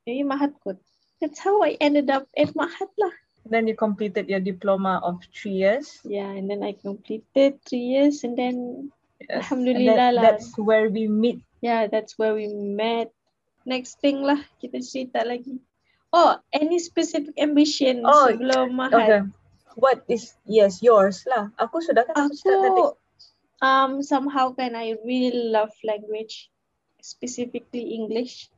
[0.09, 0.81] maybe mahat kot.
[1.21, 3.13] That's how I ended up at mahat lah.
[3.45, 6.01] Then you completed your diploma of three years.
[6.01, 8.89] Yeah, and then I completed three years and then,
[9.21, 9.45] Yes.
[9.45, 10.23] Alhamdulillah And that- lah.
[10.33, 11.45] That's where we meet.
[11.61, 13.13] yeah, that's where we met.
[13.69, 15.61] Next thing lah, kita cerita lagi.
[16.11, 18.99] Oh, any specific ambition Oh, sebelum mahat?
[18.99, 19.21] Okay.
[19.79, 21.47] What is, yes, yours lah.
[21.55, 22.83] Aku sudah kan aku tadi.
[23.61, 26.51] Um somehow kan I really love language,
[26.99, 28.51] specifically English.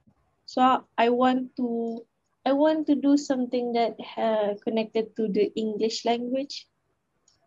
[0.49, 0.63] So
[0.97, 2.01] I want to
[2.43, 6.65] I want to do something that uh, connected to the English language.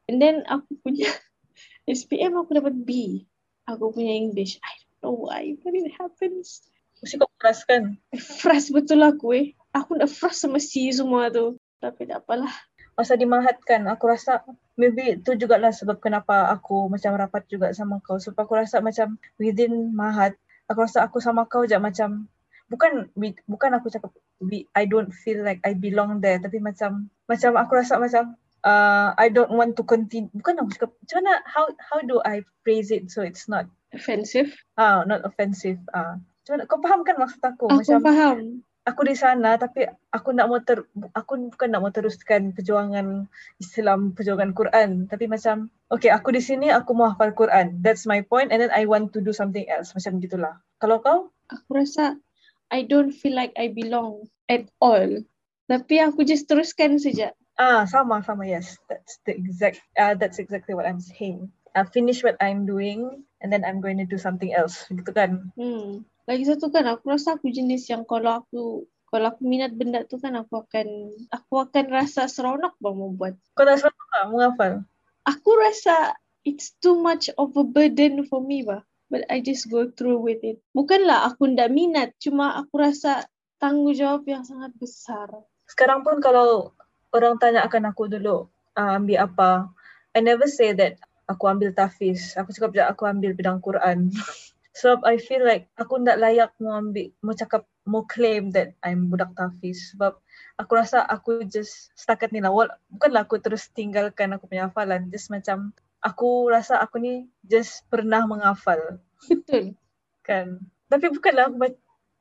[0.06, 1.10] And then aku punya
[1.90, 3.24] SPM aku dapat B.
[3.66, 4.62] Aku punya English.
[4.62, 6.62] I don't know why, but it happens.
[7.02, 7.98] Mesti kau keras kan?
[8.40, 9.48] Frust betul aku eh.
[9.76, 11.60] Aku nak frust sama C semua tu.
[11.78, 12.52] Tapi tak apalah.
[12.96, 14.40] Masa di Mahat kan, aku rasa
[14.80, 18.16] maybe tu jugalah sebab kenapa aku macam rapat juga sama kau.
[18.16, 20.32] Sebab aku rasa macam within Mahat,
[20.72, 22.24] aku rasa aku sama kau je macam
[22.66, 23.06] bukan
[23.46, 24.10] bukan aku cakap
[24.42, 28.34] we, I don't feel like I belong there tapi macam macam aku rasa macam
[28.66, 32.42] uh, I don't want to continue bukan aku cakap macam mana how how do I
[32.66, 34.50] phrase it so it's not Offensive.
[34.74, 38.36] ah not offensive ah macam mana kau faham kan maksud aku, Aku macam faham.
[38.86, 43.26] Aku di sana tapi aku nak mau ter aku bukan nak mau teruskan perjuangan
[43.58, 47.82] Islam, perjuangan Quran, tapi macam okay aku di sini aku mau hafal Quran.
[47.82, 50.62] That's my point and then I want to do something else macam gitulah.
[50.78, 51.34] Kalau kau?
[51.50, 52.14] Aku rasa
[52.70, 55.26] I don't feel like I belong at all.
[55.66, 57.34] Tapi aku just teruskan saja.
[57.58, 58.78] Ah, sama sama yes.
[58.86, 61.50] That's the exact uh, that's exactly what I'm saying.
[61.76, 64.86] I finish what I'm doing and then I'm going to do something else.
[64.88, 65.52] Gitu kan?
[65.58, 66.06] Hmm.
[66.26, 70.18] Lagi satu kan aku rasa aku jenis yang kalau aku kalau aku minat benda tu
[70.18, 73.38] kan aku akan aku akan rasa seronok bang mau buat.
[73.54, 74.72] Kau tak suka tak menghafal?
[75.22, 78.82] Aku rasa it's too much of a burden for me bah.
[79.06, 80.58] But I just go through with it.
[80.74, 83.22] Bukanlah aku ndak minat, cuma aku rasa
[83.62, 85.30] tanggungjawab yang sangat besar.
[85.70, 86.74] Sekarang pun kalau
[87.14, 89.50] orang tanya akan aku dulu uh, ambil apa,
[90.10, 90.98] I never say that
[91.30, 92.34] aku ambil tafiz.
[92.34, 94.10] Aku cakap je aku ambil bidang Quran.
[94.76, 99.08] Sebab I feel like aku tak layak mau ambil, mau cakap, mau claim that I'm
[99.08, 99.96] budak tafiz.
[99.96, 100.20] Sebab
[100.60, 102.52] aku rasa aku just setakat ni lah.
[102.92, 105.08] Bukanlah aku terus tinggalkan aku punya hafalan.
[105.08, 105.72] Just macam
[106.04, 109.00] aku rasa aku ni just pernah menghafal.
[109.24, 109.72] Betul.
[110.28, 110.60] Kan?
[110.92, 111.72] Tapi bukanlah aku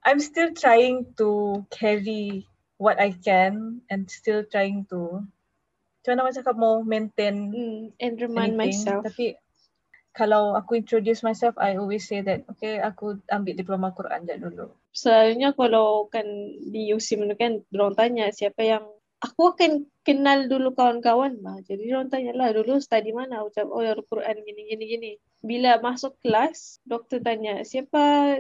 [0.05, 2.47] I'm still trying to carry
[2.79, 5.25] what I can and still trying to
[6.05, 8.77] macam mana macam cakap mau maintain mm, and remind anything.
[8.77, 9.01] myself.
[9.01, 9.33] Tapi
[10.15, 14.71] kalau aku introduce myself, I always say that, okay, aku ambil diploma Quran je dulu.
[14.95, 16.23] Selalunya kalau kan
[16.71, 18.87] di USIM tu kan, orang tanya siapa yang,
[19.19, 21.59] aku akan kenal dulu kawan-kawan lah.
[21.67, 23.43] Jadi orang tanya lah, dulu study mana?
[23.43, 25.11] Aku cakap, oh Darul Quran gini, gini, gini.
[25.43, 28.39] Bila masuk kelas, doktor tanya, siapa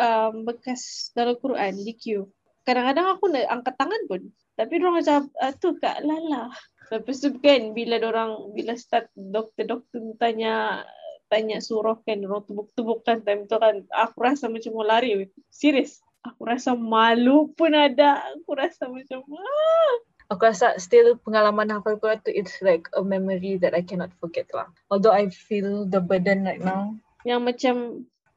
[0.00, 2.24] um, bekas Darul Quran di?
[2.64, 4.22] Kadang-kadang aku nak angkat tangan pun.
[4.56, 6.48] Tapi orang macam, ah, tu Kak Lala.
[6.92, 10.84] Lepas tu kan bila orang bila start doktor-doktor tanya
[11.32, 15.28] tanya surah kan orang tubuk-tubuk kan time tu kan aku rasa macam mau lari.
[15.48, 18.20] Serius aku rasa malu pun ada.
[18.40, 19.94] Aku rasa macam ah.
[20.32, 24.48] aku rasa still pengalaman hafal Quran tu it's like a memory that I cannot forget
[24.56, 24.72] lah.
[24.88, 26.96] Although I feel the burden right now.
[27.28, 27.74] Yang macam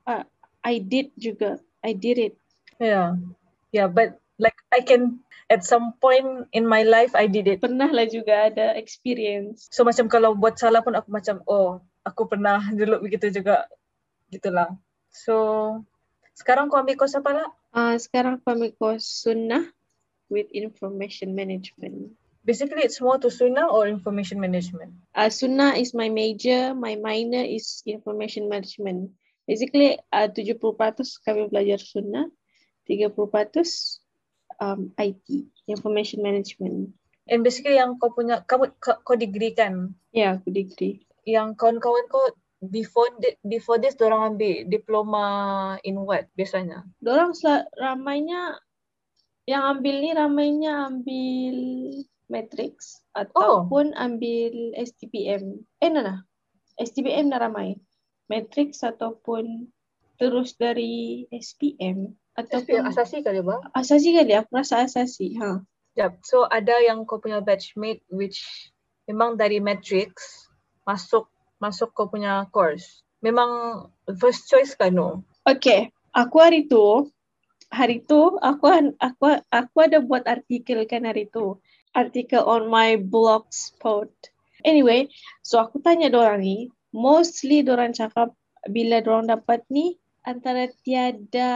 [0.03, 0.23] uh,
[0.63, 1.63] I did juga.
[1.83, 2.36] I did it.
[2.79, 3.15] Yeah.
[3.71, 7.62] Yeah but like I can at some point in my life I did it.
[7.62, 9.67] Pernah lah juga ada experience.
[9.73, 13.67] So macam kalau buat salah pun aku macam oh aku pernah dulu begitu juga
[14.30, 14.76] gitulah.
[15.12, 15.36] So
[16.38, 17.50] sekarang kau ambil kos apa lah?
[17.73, 19.65] Uh, sekarang aku ambil kos sunnah
[20.30, 22.13] with information management.
[22.47, 24.95] Basically it's more to sunnah or information management?
[25.12, 29.12] Uh, sunnah is my major, my minor is information management.
[29.47, 30.63] Basically uh, 70%
[31.28, 32.32] kami belajar sunnah,
[32.88, 33.12] 30%
[34.62, 36.93] um, IT, information management.
[37.28, 39.96] And basically yang kau punya, kau, kau degree kan?
[40.15, 41.04] Ya, yeah, aku degree.
[41.28, 42.24] Yang kawan-kawan kau
[42.63, 43.12] before
[43.46, 45.26] before this orang ambil diploma
[45.84, 46.88] in what biasanya?
[47.04, 47.36] Orang
[47.78, 48.58] ramainya
[49.48, 51.58] yang ambil ni ramainya ambil
[52.28, 54.00] matrix ataupun oh.
[54.00, 55.63] ambil STPM.
[55.80, 56.24] Eh, nah,
[56.76, 57.80] STPM dah ramai.
[58.28, 59.72] Matrix ataupun
[60.20, 63.62] terus dari SPM ataupun asasi kali bang?
[63.73, 65.36] Asasi kali aku rasa asasi.
[65.41, 65.65] Ha.
[65.97, 66.21] Yep.
[66.21, 68.69] So ada yang kau punya batchmate which
[69.10, 70.45] memang dari matrix
[70.86, 71.26] masuk
[71.58, 73.02] masuk kau punya course.
[73.26, 73.84] Memang
[74.21, 75.26] first choice kan no?
[75.43, 75.89] Okay.
[76.13, 77.10] Aku hari tu
[77.73, 78.65] hari tu aku
[79.02, 81.58] aku aku ada buat artikel kan hari tu.
[81.97, 84.13] Artikel on my blogspot.
[84.62, 85.10] Anyway,
[85.41, 86.58] so aku tanya orang ni,
[86.93, 88.34] mostly orang cakap
[88.69, 89.97] bila orang dapat ni
[90.28, 91.52] antara tiada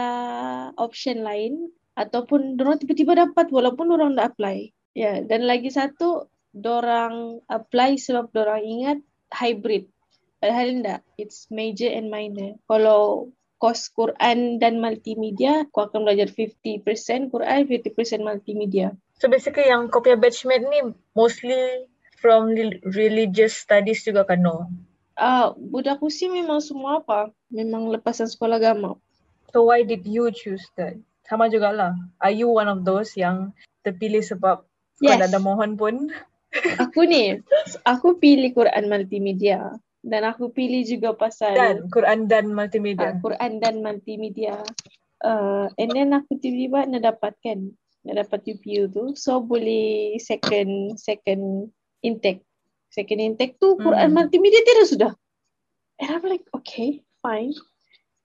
[0.80, 4.72] option lain ataupun orang tiba-tiba dapat walaupun orang dah apply.
[4.96, 9.92] Ya, dan lagi satu orang apply sebab orang ingat hybrid.
[10.40, 12.56] Padahal tidak, it's major and minor.
[12.64, 13.30] Kalau
[13.60, 18.96] kos Quran dan multimedia, kau akan belajar 50% Quran, 50% multimedia.
[19.22, 20.80] So basically yang kau punya batchmate ni
[21.14, 21.86] mostly
[22.18, 22.56] from
[22.90, 24.66] religious studies juga kan no?
[25.16, 27.32] uh, budak usia memang semua apa?
[27.52, 28.96] Memang lepasan sekolah agama.
[29.52, 30.96] So why did you choose that?
[31.28, 31.92] Sama juga lah.
[32.18, 33.52] Are you one of those yang
[33.84, 34.64] terpilih sebab
[35.04, 35.20] yes.
[35.20, 36.08] kau ada mohon pun?
[36.84, 37.40] aku ni,
[37.84, 39.76] aku pilih Quran multimedia.
[40.02, 41.54] Dan aku pilih juga pasal...
[41.54, 43.14] Dan, Quran dan multimedia.
[43.14, 44.56] Uh, Quran dan multimedia.
[45.22, 47.70] Uh, and then aku tiba-tiba nak dapatkan.
[48.02, 49.04] Nak dapat UPU tu.
[49.14, 51.70] So boleh second second
[52.02, 52.42] intake
[52.92, 54.16] second intake tu Quran hmm.
[54.18, 55.12] multimedia tiada sudah.
[55.96, 57.54] And I'm like, okay, fine.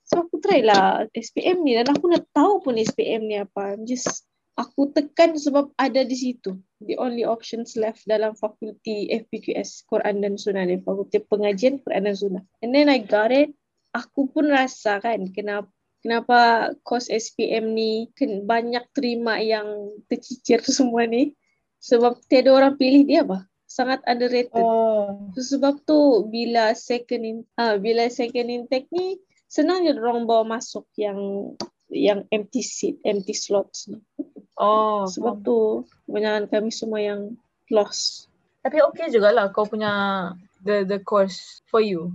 [0.08, 3.76] So aku try lah SPM ni dan aku nak tahu pun SPM ni apa.
[3.76, 4.24] I'm just,
[4.56, 6.58] aku tekan sebab ada di situ.
[6.82, 10.80] The only options left dalam fakulti FPQS Quran dan Sunnah ni.
[10.80, 12.44] Fakulti pengajian Quran dan Sunnah.
[12.64, 13.52] And then I got it.
[13.92, 21.04] Aku pun rasa kan kenapa kenapa course SPM ni kan banyak terima yang tercicir semua
[21.04, 21.36] ni.
[21.84, 23.44] Sebab tiada orang pilih dia apa?
[23.78, 24.58] Sangat underrated.
[24.58, 25.30] Oh.
[25.38, 30.58] So, sebab tu bila second in, ah bila second intake ni senang je orang bawa
[30.58, 31.54] masuk yang
[31.94, 34.02] yang empty seat, empty slots ni.
[34.58, 35.06] Oh.
[35.06, 37.38] Sebab tu kebanyakan kami semua yang
[37.70, 38.34] lost.
[38.66, 40.34] Tapi okay jugalah kau punya
[40.66, 42.10] the the course for you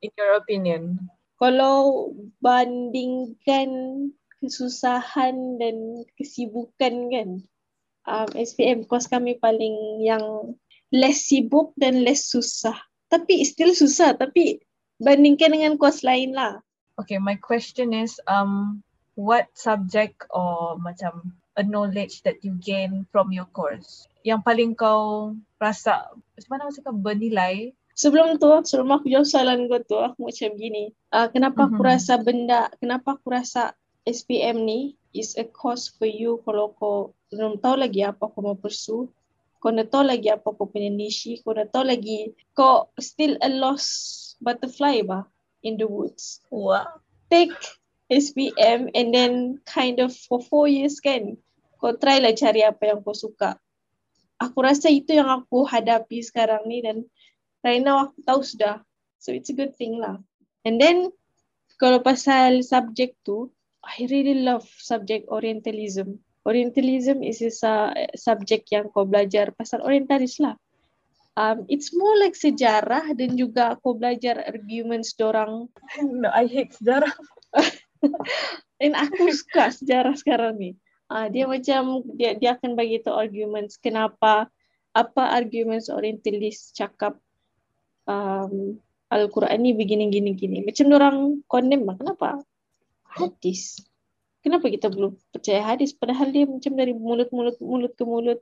[0.00, 1.02] in your opinion.
[1.42, 3.70] Kalau bandingkan
[4.38, 7.28] kesusahan dan kesibukan kan,
[8.06, 10.54] um, SPM course kami paling yang
[10.92, 12.76] less sibuk dan less susah.
[13.08, 14.60] Tapi still susah, tapi
[15.00, 16.60] bandingkan dengan course lain lah.
[17.00, 18.84] Okay, my question is um
[19.16, 25.34] what subject or macam a knowledge that you gain from your course yang paling kau
[25.60, 30.56] rasa macam mana kau bernilai Sebelum tu, sebelum aku jawab soalan kau tu, aku macam
[30.56, 30.96] gini.
[31.12, 31.88] Uh, kenapa aku Mhm.
[31.92, 33.76] rasa benda, kenapa aku rasa
[34.08, 38.56] SPM ni is a course for you kalau kau belum tahu lagi apa kau mau
[38.56, 39.12] pursue.
[39.62, 41.38] Kau nak tahu lagi apa kau punya niche.
[41.46, 45.22] Kau nak tahu lagi, kau still a lost butterfly ba
[45.62, 46.42] in the woods.
[46.50, 46.98] wow
[47.30, 47.54] Take
[48.10, 51.38] SPM and then kind of for four years kan,
[51.78, 53.56] kau try lah cari apa yang kau suka.
[54.42, 57.06] Aku rasa itu yang aku hadapi sekarang ni dan
[57.62, 58.82] right now aku tahu sudah.
[59.22, 60.18] So it's a good thing lah.
[60.66, 61.14] And then
[61.78, 66.20] kalau pasal subjek tu, I really love subjek Orientalism.
[66.42, 70.58] Orientalism is a su- subjek yang kau belajar pasal orientalis lah.
[71.32, 75.64] Um, it's more like sejarah dan juga kau belajar arguments dorang
[76.04, 77.08] no, I hate sejarah
[78.82, 80.70] Dan aku suka sejarah sekarang ni.
[81.06, 84.50] Ah dia macam dia dia akan bagi tahu arguments kenapa
[84.92, 87.16] apa arguments orientalis cakap
[88.10, 88.76] um,
[89.12, 90.58] Al-Quran ni begini gini gini.
[90.64, 91.96] Macam orang condemn lah.
[92.00, 92.40] Kenapa?
[93.06, 93.76] Hadis.
[94.42, 98.38] Kenapa kita belum percaya hadis padahal dia macam dari mulut mulut mulut ke mulut.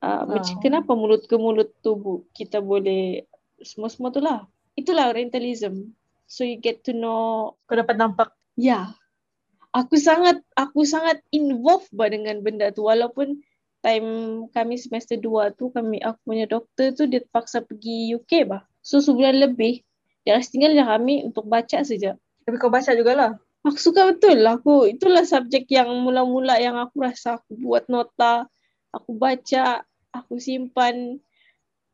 [0.00, 0.62] Uh, macam Oh.
[0.64, 3.22] kenapa mulut ke mulut tu bu- kita boleh
[3.60, 4.48] semua-semua tu lah.
[4.74, 5.92] Itulah orientalism.
[6.24, 8.92] So you get to know kau dapat nampak Ya.
[9.70, 13.38] Aku sangat aku sangat involved bah dengan benda tu walaupun
[13.80, 14.08] time
[14.50, 18.66] kami semester 2 tu kami aku punya doktor tu dia terpaksa pergi UK bah.
[18.82, 19.86] So sebulan lebih
[20.20, 22.18] dia tinggal je kami untuk baca saja.
[22.42, 27.04] tapi kau baca jugalah Aku suka betul lah aku itulah subjek yang mula-mula yang aku
[27.04, 28.48] rasa aku buat nota,
[28.88, 29.84] aku baca,
[30.16, 31.20] aku simpan,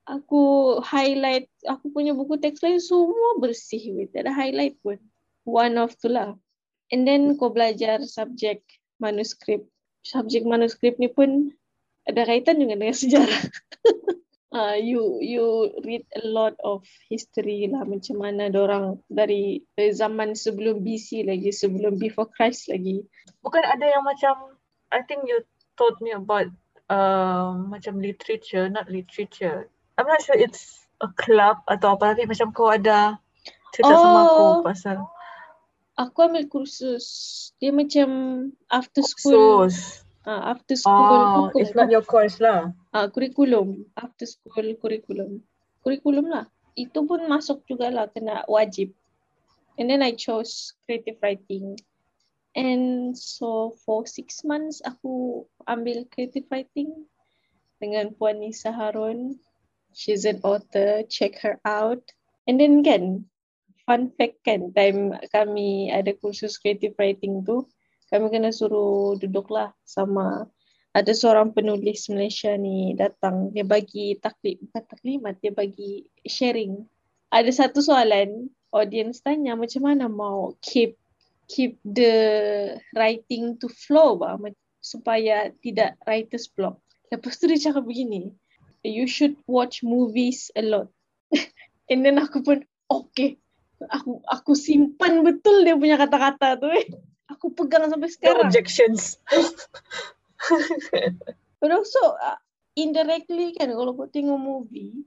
[0.07, 5.03] aku highlight, aku punya buku teks lain semua bersih tak ada highlight pun.
[5.43, 6.39] One of tu lah.
[6.95, 8.63] And then kau belajar subjek
[9.03, 9.67] manuskrip.
[10.07, 11.51] Subjek manuskrip ni pun
[12.07, 13.43] ada kaitan juga dengan sejarah.
[14.57, 16.81] uh, you you read a lot of
[17.12, 17.85] history lah.
[17.85, 23.05] Macam mana orang dari zaman sebelum BC lagi sebelum before Christ lagi.
[23.45, 24.57] Bukan ada yang macam
[24.88, 25.45] I think you
[25.77, 26.49] told me about
[26.88, 29.69] uh, macam literature not literature.
[30.01, 33.21] I'm not sure it's a club atau apa tapi macam kau ada
[33.77, 34.57] cerita sama aku Oh.
[34.64, 34.97] pasal.
[35.97, 37.05] Aku ambil kursus.
[37.57, 38.09] Dia macam
[38.69, 39.69] after school.
[39.69, 41.49] Kursus uh, after school.
[41.49, 45.45] Oh it's not your course lah Ah, kurikulum after school kurikulum.
[45.85, 46.49] Kurikulum lah.
[46.73, 48.97] Itu pun masuk juga lah kena wajib.
[49.77, 51.77] And then I chose creative writing.
[52.57, 57.05] And so for six months aku ambil creative writing
[57.85, 59.37] dengan Puan Nisa Harun.
[59.93, 61.05] She's an author.
[61.05, 62.01] Check her out.
[62.49, 63.29] And then kan
[63.85, 67.69] fun fact kan time kami ada kursus creative writing tu
[68.09, 70.49] kami kena suruh duduk lah sama
[70.97, 76.89] ada seorang penulis Malaysia ni datang dia bagi taklid bukan taklimat dia bagi sharing.
[77.29, 80.97] Ada satu soalan audience tanya macam mana mau keep
[81.53, 82.17] keep the
[82.97, 84.41] writing to flow bah,
[84.81, 86.81] supaya tidak writer's block.
[87.13, 88.33] Lepas tu dia cakap begini
[88.81, 90.89] you should watch movies a lot.
[91.93, 93.37] And then aku pun okay.
[93.93, 96.89] Aku aku simpan betul dia punya kata-kata tu eh.
[97.29, 98.49] Aku pegang sampai no sekarang.
[98.49, 99.21] Objections
[101.61, 102.38] But also uh,
[102.77, 105.05] indirectly kan kalau kau tengok movie,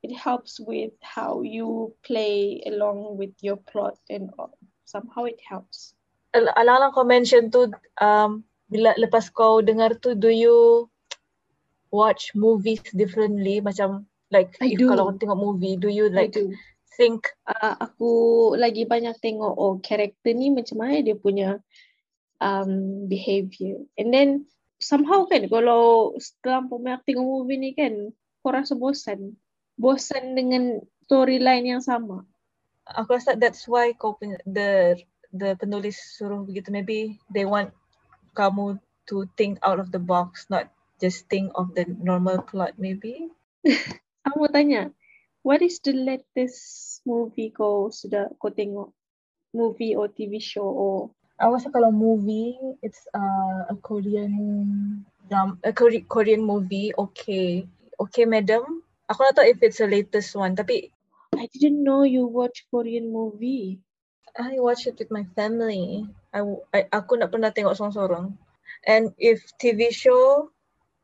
[0.00, 4.56] it helps with how you play along with your plot and all.
[4.88, 5.92] Somehow it helps.
[6.32, 8.42] Al- alang-alang kau mention tu um,
[8.72, 10.88] bila lepas kau dengar tu do you
[11.94, 14.02] watch movies differently macam
[14.34, 14.90] like I if do.
[14.90, 16.50] kalau kau tengok movie do you I like do.
[16.98, 18.10] think Uh, aku
[18.56, 21.60] lagi banyak tengok oh karakter ni macam mana dia punya
[22.40, 23.84] um, behavior.
[23.98, 24.46] And then
[24.84, 28.12] somehow kan kalau setelah banyak tengok movie ni kan
[28.44, 29.32] kau rasa bosan.
[29.80, 32.22] Bosan dengan storyline yang sama.
[32.84, 34.92] aku rasa that's why kau punya the
[35.32, 37.72] the penulis suruh begitu maybe they want
[38.36, 38.76] kamu
[39.08, 40.68] to think out of the box not
[41.00, 43.32] just think of the normal plot maybe
[44.24, 44.88] Aku mau tanya,
[45.44, 48.88] what is the latest movie kau sudah kau tengok?
[49.54, 54.32] Movie or TV show or I rasa kalau movie it's uh, a Korean
[55.26, 57.66] dram a Kore- Korean movie okay
[57.98, 60.94] okay madam aku tak tahu if it's the latest one tapi
[61.34, 63.82] I didn't know you watch Korean movie.
[64.38, 66.06] I watch it with my family.
[66.30, 68.38] I, I aku nak pernah tengok seorang-seorang.
[68.86, 70.50] And if TV show,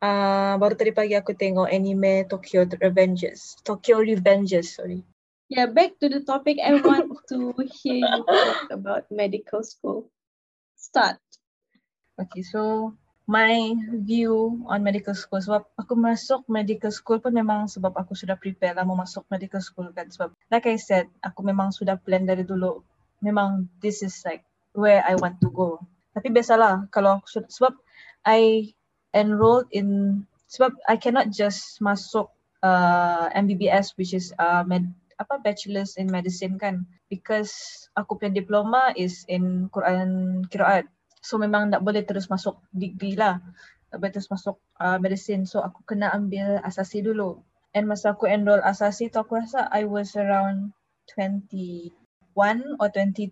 [0.03, 3.59] uh, baru tadi pagi aku tengok anime Tokyo Revengers.
[3.67, 5.03] Tokyo Revengers, sorry.
[5.51, 6.63] Yeah, back to the topic.
[6.63, 10.07] I want to hear you talk about medical school.
[10.91, 11.23] Start.
[12.19, 12.91] Okay, so
[13.31, 15.39] my view on medical school.
[15.39, 19.63] Sebab aku masuk medical school pun memang sebab aku sudah prepare lah mau masuk medical
[19.63, 20.11] school kan.
[20.11, 22.83] Sebab like I said aku memang sudah plan dari dulu.
[23.23, 24.43] Memang this is like
[24.75, 25.79] where I want to go.
[26.11, 27.79] Tapi biasalah kalau aku sud- sebab
[28.27, 28.75] I
[29.15, 30.19] enrolled in
[30.51, 32.27] sebab I cannot just masuk
[32.67, 37.53] uh, MBBS which is uh, med, apa bachelor's in medicine kan because
[37.93, 40.89] aku punya diploma is in Quran Kiraat
[41.21, 43.45] So memang tak boleh terus masuk degree lah.
[43.93, 45.45] Tak boleh terus masuk uh, medicine.
[45.45, 47.45] So aku kena ambil asasi dulu.
[47.77, 50.75] And masa aku enroll asasi tu aku rasa I was around
[51.15, 51.93] 21
[52.83, 53.31] or 22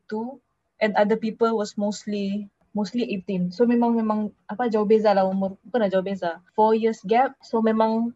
[0.79, 3.51] and other people was mostly mostly 18.
[3.51, 5.57] So memang memang apa jauh beza lah umur.
[5.67, 6.45] Bukan lah jauh beza.
[6.53, 7.35] Four years gap.
[7.41, 8.13] So memang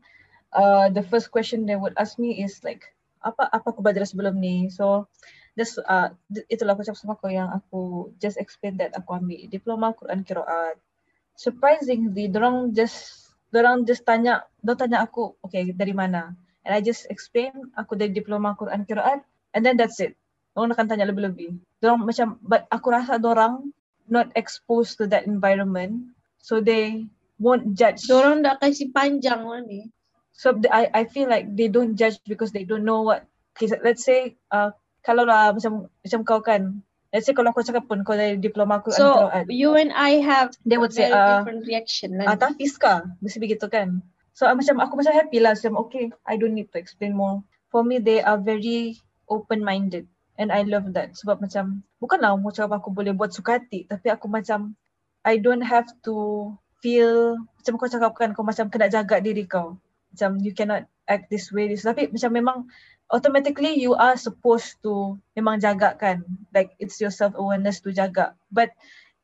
[0.53, 2.85] uh, the first question they would ask me is like
[3.23, 4.69] apa apa aku belajar sebelum ni.
[4.69, 5.07] So
[5.53, 6.17] That's, uh,
[6.49, 10.81] itulah aku cakap sama kau yang aku just explain that aku ambil diploma Quran Kiraat.
[11.37, 16.33] Surprisingly, dorang just dorang just tanya, dorang tanya aku, okay, dari mana?
[16.65, 19.21] And I just explain aku dari diploma Quran Kiraat
[19.53, 20.17] and then that's it.
[20.57, 21.61] Dorang akan tanya lebih-lebih.
[21.85, 23.77] Dorang macam, but aku rasa dorang
[24.09, 27.05] not exposed to that environment so they
[27.37, 28.09] won't judge.
[28.09, 29.93] Dorang dah kasih panjang lah ni.
[30.33, 33.29] So I I feel like they don't judge because they don't know what.
[33.53, 34.73] Okay, let's say uh,
[35.05, 36.81] kalau lah macam macam kau kan.
[37.13, 39.45] Let's say kalau kau cakap pun kau dari diploma Quran So Quran.
[39.53, 43.05] you and I have They would say very uh, different reaction ah tak Fiska.
[43.21, 44.01] Mesti begitu kan.
[44.33, 45.53] So uh, macam aku macam happy lah.
[45.53, 47.45] Macam okay, I don't need to explain more.
[47.69, 49.01] For me, they are very
[49.33, 50.05] open-minded.
[50.37, 51.17] And I love that.
[51.17, 53.89] Sebab macam, bukanlah aku cakap aku boleh buat suka hati.
[53.89, 54.77] Tapi aku macam,
[55.25, 56.49] I don't have to
[56.85, 59.81] feel, macam kau cakap kan, kau macam kena jaga diri kau.
[60.13, 61.69] Macam you cannot act this way.
[61.69, 61.89] This.
[61.89, 62.59] Tapi macam memang
[63.13, 66.25] automatically you are supposed to memang jaga kan.
[66.57, 68.37] Like it's your self-awareness to jaga.
[68.53, 68.73] But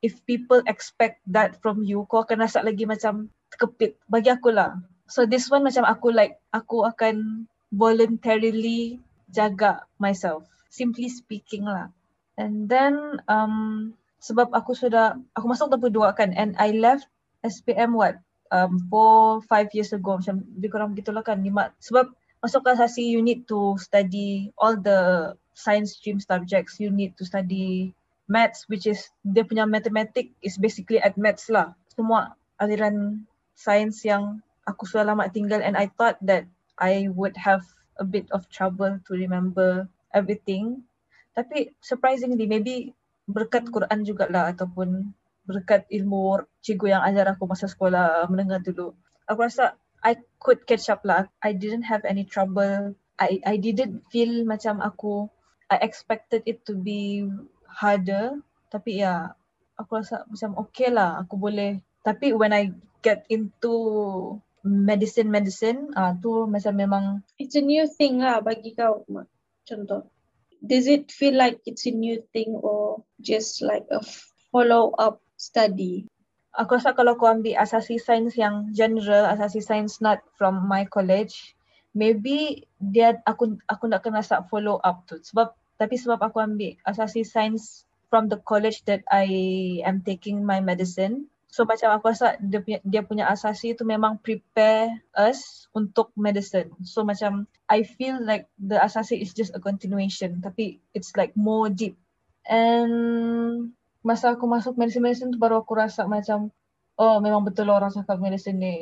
[0.04, 3.98] if people expect that from you, kau akan rasa lagi macam terkepit.
[4.06, 4.78] Bagi aku lah.
[5.08, 9.00] So this one macam aku like, aku akan voluntarily
[9.32, 10.44] jaga myself.
[10.68, 11.88] Simply speaking lah.
[12.38, 17.08] And then um, sebab aku sudah, aku masuk tahun kedua kan and I left
[17.42, 18.20] SPM what?
[18.48, 20.16] Um, four, five years ago.
[20.16, 21.40] Macam lebih kurang begitulah kan.
[21.44, 21.72] Lima.
[21.80, 26.78] Sebab masuk ke asasi you need to study all the science stream subjects.
[26.78, 27.92] You need to study
[28.28, 31.74] maths which is dia punya mathematic is basically at maths lah.
[31.92, 33.24] Semua aliran
[33.58, 36.44] sains yang aku sudah lama tinggal and I thought that
[36.78, 37.64] I would have
[37.98, 40.86] a bit of trouble to remember everything.
[41.34, 42.94] Tapi surprisingly maybe
[43.26, 45.10] berkat Quran jugalah ataupun
[45.48, 48.92] berkat ilmu cikgu yang ajar aku masa sekolah menengah dulu.
[49.24, 51.26] Aku rasa I could catch up lah.
[51.40, 52.92] I didn't have any trouble.
[53.16, 55.26] I I didn't feel macam aku
[55.72, 57.24] I expected it to be
[57.64, 58.38] harder.
[58.68, 59.32] Tapi ya,
[59.80, 61.24] aku rasa macam okay lah.
[61.24, 61.80] Aku boleh.
[62.04, 62.70] Tapi when I
[63.00, 67.04] get into medicine medicine, ah uh, tu macam memang
[67.40, 69.04] It's a new thing lah bagi kau.
[69.64, 70.08] Contoh.
[70.58, 74.02] Does it feel like it's a new thing or just like a
[74.50, 76.10] follow up study?
[76.58, 81.54] aku rasa kalau kau ambil asasi sains yang general, asasi sains not from my college,
[81.94, 85.22] maybe dia aku aku nak kena start follow up tu.
[85.22, 89.28] Sebab tapi sebab aku ambil asasi sains from the college that I
[89.86, 91.30] am taking my medicine.
[91.48, 96.74] So macam aku rasa dia punya, dia punya asasi tu memang prepare us untuk medicine.
[96.84, 101.72] So macam I feel like the asasi is just a continuation tapi it's like more
[101.72, 101.96] deep.
[102.48, 103.72] And
[104.06, 106.54] masa aku masuk medicine-medicine tu baru aku rasa macam
[106.98, 108.74] oh memang betul orang cakap medicine ni.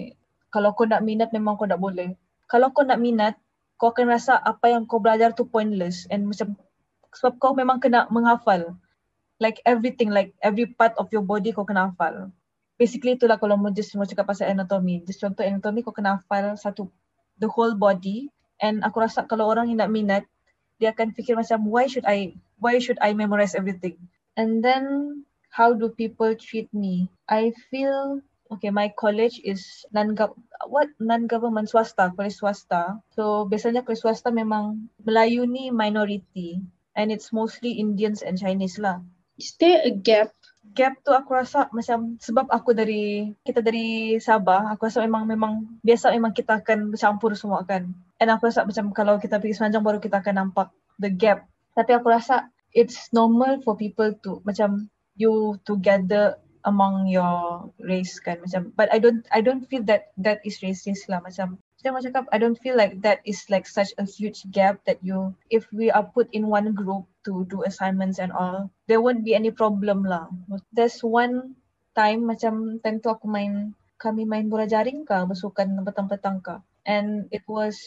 [0.48, 2.16] Kalau kau nak minat memang kau tak boleh.
[2.48, 3.34] Kalau kau nak minat,
[3.76, 6.56] kau akan rasa apa yang kau belajar tu pointless and macam
[7.12, 8.76] sebab kau memang kena menghafal.
[9.36, 12.32] Like everything, like every part of your body kau kena hafal.
[12.80, 15.04] Basically itulah kalau mau just mau cakap pasal anatomy.
[15.04, 16.88] Just contoh anatomy kau kena hafal satu
[17.36, 18.32] the whole body
[18.64, 20.24] and aku rasa kalau orang yang nak minat
[20.80, 23.96] dia akan fikir macam why should I why should I memorize everything?
[24.37, 27.09] And then how do people treat me?
[27.24, 28.20] I feel
[28.53, 28.68] okay.
[28.68, 30.12] My college is non
[30.68, 33.01] what non government swasta, college swasta.
[33.16, 36.61] So biasanya college swasta memang Melayu ni minority
[36.93, 39.01] and it's mostly Indians and Chinese lah.
[39.41, 40.32] Is there a gap?
[40.76, 45.80] Gap tu aku rasa macam sebab aku dari kita dari Sabah, aku rasa memang memang
[45.80, 47.89] biasa memang kita akan bercampur semua kan.
[48.20, 50.68] And aku rasa macam kalau kita pergi Semenanjung baru kita akan nampak
[51.01, 51.49] the gap.
[51.76, 56.37] Tapi aku rasa it's normal for people to macam you together
[56.68, 61.09] among your race kan macam but I don't I don't feel that that is racist
[61.09, 64.45] lah macam saya mau cakap I don't feel like that is like such a huge
[64.53, 68.68] gap that you if we are put in one group to do assignments and all
[68.91, 70.29] there won't be any problem lah.
[70.74, 71.57] There's one
[71.97, 76.61] time macam time tu aku main kami main bola jaring bersukan petang-petang kah.
[76.85, 77.79] And it was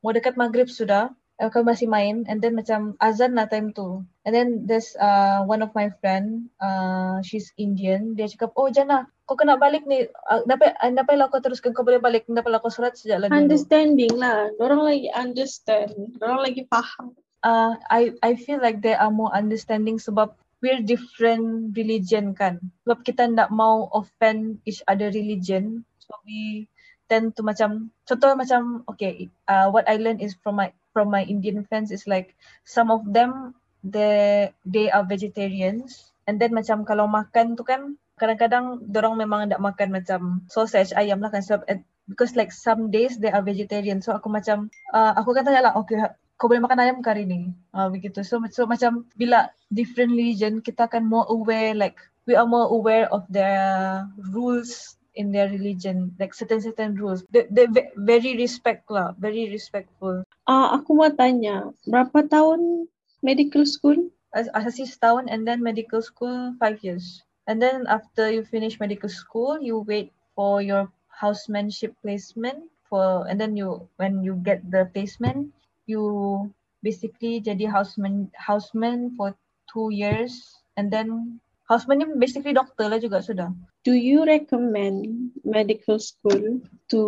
[0.00, 1.10] mau dekat maghrib sudah
[1.42, 4.06] aku masih main and then macam azan lah time tu.
[4.22, 8.14] And then there's uh, one of my friend uh, she's Indian.
[8.14, 10.06] Dia cakap oh Jana kau kena balik ni.
[10.30, 11.74] Uh, dapat uh, lah kau teruskan.
[11.74, 12.30] Kau boleh balik.
[12.30, 14.54] Dapat lah kau surat sejak lagi understanding lah.
[14.62, 16.14] Orang lagi understand.
[16.22, 17.18] Orang lagi faham.
[17.42, 20.30] Uh, I I feel like they are more understanding sebab
[20.62, 22.62] we're different religion kan.
[22.86, 25.82] Sebab kita tak mau offend each other religion.
[25.98, 26.70] So we
[27.10, 31.24] tend to macam contoh macam okay uh, what I learn is from my from my
[31.24, 36.12] Indian friends is like some of them they they are vegetarians.
[36.30, 41.18] And then macam kalau makan tu kan kadang-kadang orang memang tak makan macam sausage ayam
[41.18, 41.42] lah kan.
[41.42, 41.66] Sebab
[42.06, 43.98] because like some days they are vegetarian.
[43.98, 45.98] So aku macam uh, aku tanya lah okay
[46.42, 47.54] kau boleh makan ayam kari ni?
[47.70, 48.26] Uh, begitu.
[48.26, 51.94] So, so macam bila different religion kita akan more aware like
[52.26, 54.02] we are more aware of their
[54.34, 57.24] rules in their religion like certain certain rules.
[57.30, 60.24] They they very respect lah very respectful.
[60.48, 62.88] Ah uh, aku mau tanya berapa tahun
[63.20, 64.10] medical school?
[64.32, 67.20] As asasi setahun and then medical school five years.
[67.44, 73.36] And then after you finish medical school you wait for your housemanship placement for and
[73.36, 75.52] then you when you get the placement
[75.84, 76.48] you
[76.80, 79.36] basically jadi houseman houseman for
[79.68, 80.56] two years.
[80.80, 81.36] And then
[81.68, 83.52] houseman ni basically doktor lah juga sudah
[83.82, 87.00] do you recommend medical school to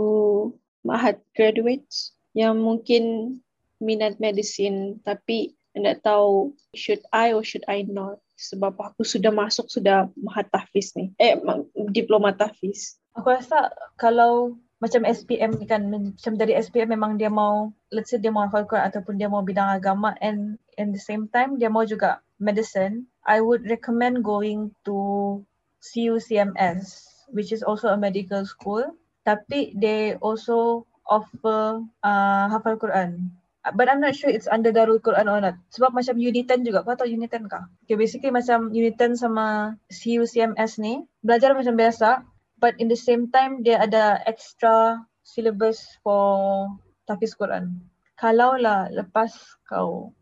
[0.85, 3.37] Mahat graduates yang mungkin
[3.81, 8.21] minat medicine tapi tidak tahu should I or should I not?
[8.37, 11.09] Sebab aku sudah masuk sudah Mahat Tahfiz ni.
[11.17, 11.41] Eh
[11.89, 13.01] diploma Tahfiz.
[13.17, 18.21] Aku rasa kalau macam SPM ni kan macam dari SPM memang dia mau let's say
[18.21, 21.73] dia mau hafal Quran ataupun dia mau bidang agama and in the same time dia
[21.73, 25.41] mau juga medicine I would recommend going to
[25.85, 26.87] CUCMS,
[27.29, 28.85] which is also a medical school.
[29.25, 33.33] Tapi they also offer uh, hafal Quran.
[33.65, 35.57] But I'm not sure it's under Darul Quran or not.
[35.73, 36.85] Sebab macam Unit 10 juga.
[36.85, 37.65] Kau tahu Unit 10 kah?
[37.89, 41.01] Okay, basically macam Unit 10 sama CUCMS ni.
[41.25, 42.29] Belajar macam biasa.
[42.61, 46.69] But in the same time, dia ada extra syllabus for
[47.09, 47.81] Tafiz Quran.
[48.21, 49.33] Kalau lah lepas
[49.65, 50.13] kau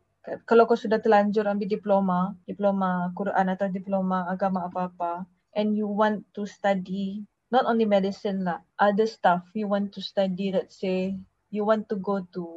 [0.46, 6.24] kalau kau sudah terlanjur ambil diploma, diploma Quran atau diploma agama apa-apa, and you want
[6.34, 11.12] to study not only medicine lah, other stuff you want to study, let's say
[11.52, 12.48] you want to go to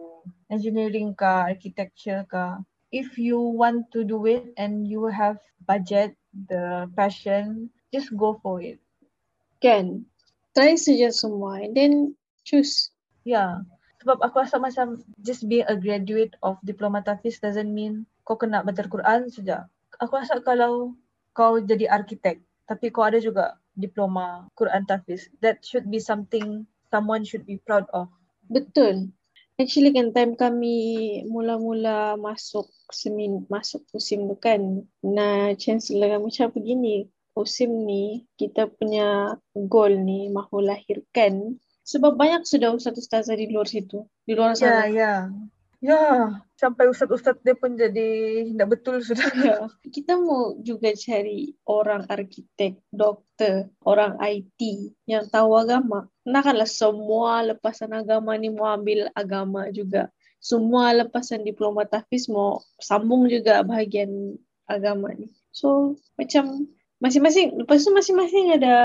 [0.48, 2.64] engineering ka, architecture ka,
[2.96, 5.36] if you want to do it and you have
[5.68, 6.16] budget,
[6.48, 8.80] the passion, just go for it.
[9.60, 10.08] Can.
[10.56, 11.94] Try saja semua and then
[12.48, 12.96] choose.
[13.28, 13.68] Yeah.
[14.00, 18.64] Sebab aku rasa macam just being a graduate of diploma tafis doesn't mean kau kena
[18.64, 19.68] baca Quran saja.
[20.00, 20.96] Aku rasa kalau
[21.36, 25.30] kau jadi arkitek, tapi kau ada juga diploma Quran Tafiz.
[25.42, 28.10] That should be something someone should be proud of.
[28.50, 29.14] Betul.
[29.56, 30.76] Actually kan time kami
[31.32, 38.68] mula-mula masuk semin masuk musim tu kan na chancellor kami macam begini musim ni kita
[38.68, 41.56] punya goal ni mahu lahirkan
[41.88, 44.92] sebab banyak sudah ustaz-ustazah di luar situ di luar sana.
[44.92, 45.14] Ya, ya.
[45.86, 49.30] Ya, sampai ustaz-ustaz dia pun jadi tidak betul sudah.
[49.38, 49.58] Ya.
[49.96, 54.58] Kita mau juga cari orang arkitek, doktor, orang IT
[55.06, 56.10] yang tahu agama.
[56.26, 60.10] Nah kanlah semua lepasan agama ni mau ambil agama juga.
[60.42, 65.30] Semua lepasan diploma tafis mau sambung juga bahagian agama ni.
[65.54, 66.66] So macam
[66.98, 68.76] masing-masing lepas tu masing-masing ada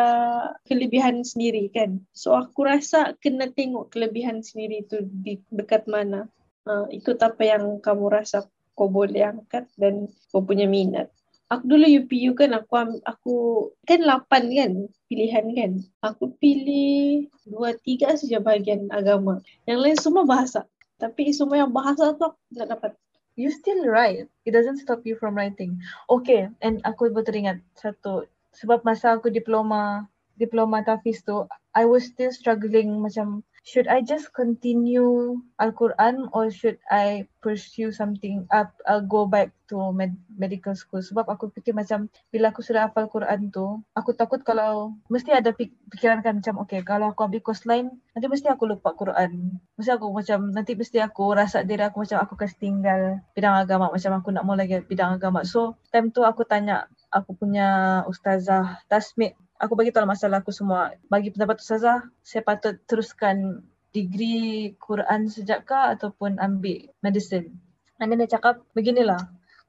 [0.68, 2.04] kelebihan sendiri kan.
[2.12, 6.28] So aku rasa kena tengok kelebihan sendiri tu di dekat mana
[6.70, 8.46] uh, ikut apa yang kamu rasa
[8.78, 11.10] kau boleh angkat dan kau punya minat.
[11.50, 13.36] Aku dulu UPU kan aku aku
[13.82, 14.72] kan lapan kan
[15.10, 15.72] pilihan kan.
[16.06, 19.42] Aku pilih dua tiga saja bahagian agama.
[19.66, 20.70] Yang lain semua bahasa.
[21.02, 22.92] Tapi semua yang bahasa tu aku tak dapat.
[23.40, 24.28] you still write.
[24.44, 25.80] It doesn't stop you from writing.
[26.12, 28.28] Okay, and aku teringat satu.
[28.52, 30.04] Sebab masa aku diploma,
[30.36, 36.80] diploma Tafiz tu, I was still struggling macam should I just continue Al-Quran or should
[36.88, 41.04] I pursue something up I'll go back to med- medical school?
[41.04, 45.52] Sebab aku fikir macam bila aku sudah hafal Quran tu aku takut kalau mesti ada
[45.52, 49.60] fikiran kan macam okay kalau aku ambil course lain nanti mesti aku lupa Quran.
[49.76, 53.92] Mesti aku macam nanti mesti aku rasa diri aku macam aku kasi tinggal bidang agama
[53.92, 55.44] macam aku nak mau lagi bidang agama.
[55.44, 60.96] So time tu aku tanya aku punya ustazah Tasmik aku bagi tahu masalah aku semua.
[61.12, 63.60] Bagi pendapat Ustazah, saya patut teruskan
[63.92, 67.60] degree Quran sejak kah ataupun ambil medicine.
[68.00, 69.20] And then dia cakap, beginilah.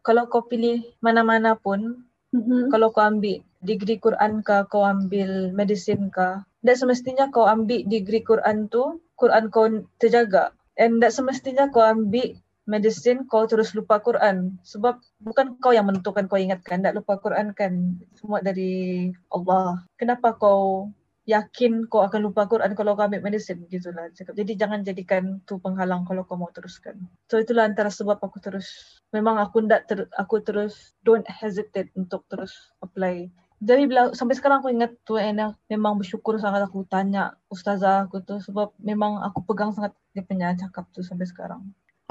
[0.01, 2.71] Kalau kau pilih mana-mana pun, Mhm.
[2.71, 8.23] kalau kau ambil degree Quran kah, kau ambil medicine kah, dan semestinya kau ambil degree
[8.23, 9.67] Quran tu, Quran kau
[9.99, 10.55] terjaga.
[10.79, 12.39] And tak semestinya kau ambil
[12.69, 14.57] medicine kau terus lupa Quran.
[14.61, 16.85] Sebab bukan kau yang menentukan kau ingatkan.
[16.85, 19.81] Tak lupa Quran kan semua dari Allah.
[19.97, 20.91] Kenapa kau
[21.29, 23.65] yakin kau akan lupa Quran kalau kau ambil medicine?
[23.69, 24.33] Gitulah cakap.
[24.37, 26.97] Jadi jangan jadikan tu penghalang kalau kau mau teruskan.
[27.29, 32.25] So itulah antara sebab aku terus memang aku ndak ter, aku terus don't hesitate untuk
[32.29, 33.29] terus apply.
[33.61, 38.25] Jadi bila sampai sekarang aku ingat tu Anna memang bersyukur sangat aku tanya ustazah aku
[38.25, 41.61] tu sebab memang aku pegang sangat dia punya cakap tu sampai sekarang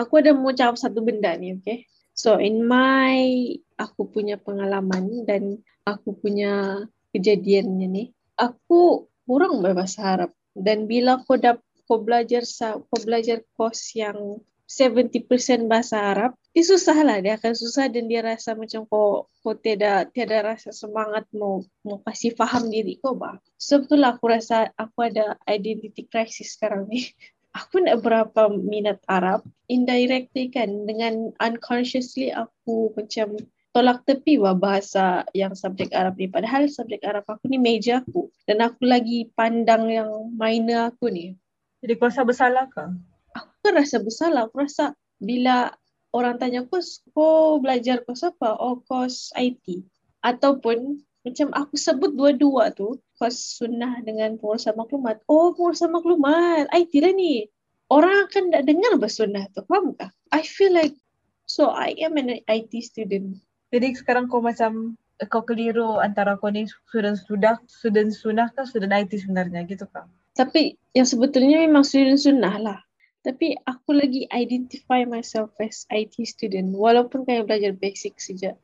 [0.01, 1.85] aku ada mau jawab satu benda ni, okay?
[2.17, 8.05] So in my aku punya pengalaman dan aku punya kejadiannya ni,
[8.41, 12.43] aku kurang berbahasa Arab dan bila kau dah kau belajar
[12.89, 14.41] kau belajar course yang
[14.71, 17.19] 70% bahasa Arab, dia susah lah.
[17.19, 21.99] Dia akan susah dan dia rasa macam kau kau tiada tiada rasa semangat mau mau
[22.07, 23.43] kasih faham diri kau bah.
[23.59, 27.03] So betul lah aku rasa aku ada identity crisis sekarang ni.
[27.55, 33.39] aku nak berapa minat Arab indirectly kan dengan unconsciously aku macam
[33.71, 36.27] tolak tepi wah bahasa yang subjek Arab ni.
[36.27, 38.27] Padahal subjek Arab aku ni major aku.
[38.47, 41.39] Dan aku lagi pandang yang minor aku ni.
[41.81, 42.83] Jadi kau rasa bersalah ke?
[43.35, 44.51] aku kan rasa bersalah.
[44.51, 44.85] Aku rasa
[45.23, 45.71] bila
[46.11, 46.83] orang tanya aku
[47.15, 48.59] kau belajar kos apa?
[48.59, 49.87] Oh kos IT
[50.21, 55.21] ataupun macam aku sebut dua-dua tu kos sunnah dengan pengurusan maklumat.
[55.29, 56.73] Oh pengurusan maklumat.
[56.73, 57.45] IT lah ni.
[57.93, 59.61] Orang akan tak dengar bersunnah tu.
[59.69, 60.17] Faham tak?
[60.33, 60.97] I feel like
[61.45, 63.37] so I am an IT student.
[63.69, 64.97] Jadi sekarang kau macam
[65.29, 69.69] kau keliru antara kau ni student sudah, student sunnah ke student IT sebenarnya?
[69.69, 70.09] Gitu kan?
[70.41, 72.81] tapi yang sebetulnya memang student sunnah lah.
[73.21, 76.73] Tapi aku lagi identify myself as IT student.
[76.73, 78.57] Walaupun kayak belajar basic saja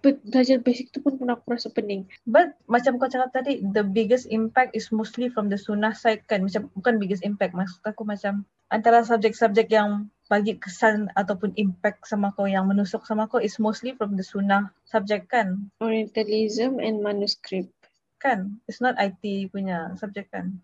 [0.00, 4.28] Belajar basic tu pun pun aku rasa pening But macam kau cakap tadi, the biggest
[4.32, 6.44] impact is mostly from the sunnah side kan?
[6.44, 12.30] Macam bukan biggest impact, maksud aku macam antara subjek-subjek yang bagi kesan ataupun impact sama
[12.32, 15.68] kau yang menusuk sama kau is mostly from the sunnah subject kan?
[15.84, 17.74] Orientalism and manuscript
[18.20, 18.60] Kan?
[18.68, 20.60] It's not IT punya subjek kan?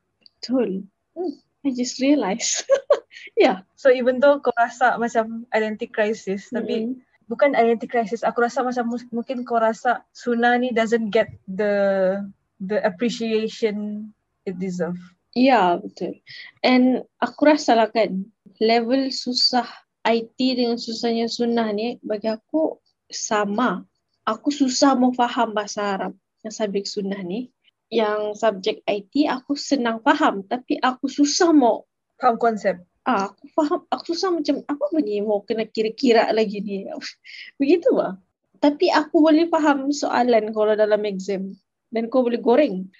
[0.47, 0.87] betul
[1.19, 1.35] hmm,
[1.67, 2.63] I just realised
[3.41, 7.03] yeah So even though kau rasa macam identity crisis, tapi Mm-mm.
[7.27, 8.27] Bukan identity crisis.
[8.27, 12.19] Aku rasa macam mungkin kau rasa Sunnah ni doesn't get the
[12.63, 14.09] the appreciation
[14.49, 14.99] it deserve.
[15.37, 16.17] Ya, betul.
[16.65, 18.25] And aku rasa lah kan,
[18.57, 19.69] level susah
[20.09, 22.81] IT dengan susahnya sunnah ni bagi aku
[23.13, 23.85] sama.
[24.25, 27.53] Aku susah mau faham bahasa Arab yang subjek sunnah ni.
[27.93, 31.85] Yang subjek IT aku senang faham tapi aku susah mau
[32.17, 32.81] Faham konsep?
[33.07, 36.91] Ah, aku faham aku susah macam apa bunyi mau kena kira-kira lagi ni.
[37.63, 38.19] Begitu lah.
[38.59, 41.55] Tapi aku boleh faham soalan kalau dalam exam
[41.95, 42.91] dan kau boleh goreng.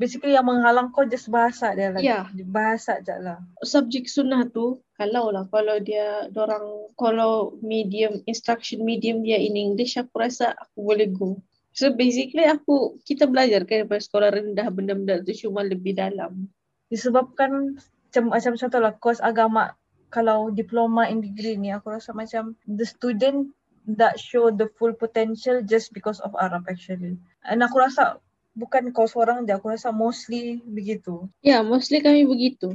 [0.00, 2.00] Basically yang menghalang kau just bahasa dia lah.
[2.00, 2.24] Ya.
[2.48, 3.36] Bahasa je lah.
[3.60, 10.00] subjek sunnah tu kalau lah kalau dia orang kalau medium instruction medium dia in English
[10.00, 11.36] aku rasa aku boleh go.
[11.76, 16.48] So basically aku kita belajar kan daripada sekolah rendah benda-benda tu cuma lebih dalam.
[16.88, 17.76] Disebabkan
[18.10, 19.78] macam, macam contoh lah kos agama
[20.10, 23.54] kalau diploma in degree ni aku rasa macam the student
[23.86, 27.14] that show the full potential just because of Arab actually.
[27.46, 28.18] And aku rasa
[28.58, 31.30] bukan kau seorang je, aku rasa mostly begitu.
[31.40, 32.74] Ya, yeah, mostly kami begitu.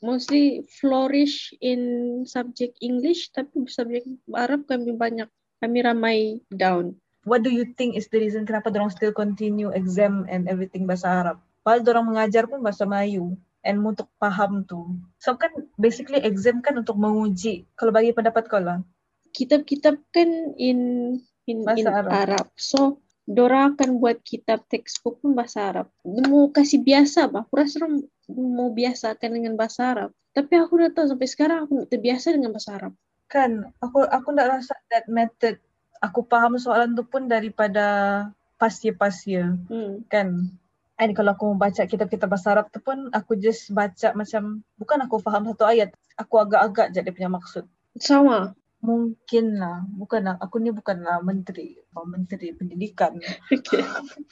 [0.00, 5.28] Mostly flourish in subject English tapi subjek Arab kami banyak.
[5.60, 6.96] Kami ramai down.
[7.28, 11.12] What do you think is the reason kenapa orang still continue exam and everything bahasa
[11.12, 11.36] Arab?
[11.60, 14.96] Padahal orang mengajar pun bahasa Melayu and untuk faham tu.
[15.20, 17.68] So kan basically exam kan untuk menguji.
[17.76, 18.80] Kalau bagi pendapat kau lah.
[19.30, 20.78] Kitab-kitab kan in
[21.46, 22.10] in, Bahasa in Arab.
[22.10, 22.46] Arab.
[22.56, 23.00] So
[23.30, 25.86] Dora akan buat kitab textbook pun bahasa Arab.
[26.02, 27.46] Mau kasih biasa bah.
[27.46, 28.02] Aku rasa orang
[28.32, 30.10] mau biasakan dengan bahasa Arab.
[30.34, 32.92] Tapi aku dah tahu sampai sekarang aku tak terbiasa dengan bahasa Arab.
[33.30, 35.62] Kan, aku aku nak rasa that method
[36.00, 37.86] aku faham soalan tu pun daripada
[39.28, 40.04] year Hmm.
[40.08, 40.56] kan.
[41.00, 45.16] And kalau aku baca kitab-kitab bahasa Arab tu pun aku just baca macam bukan aku
[45.24, 47.64] faham satu ayat, aku agak-agak je dia punya maksud.
[47.96, 48.52] Sama.
[48.84, 53.16] Mungkin lah, bukan lah, aku ni bukanlah menteri, oh, menteri pendidikan.
[53.48, 53.80] Okay.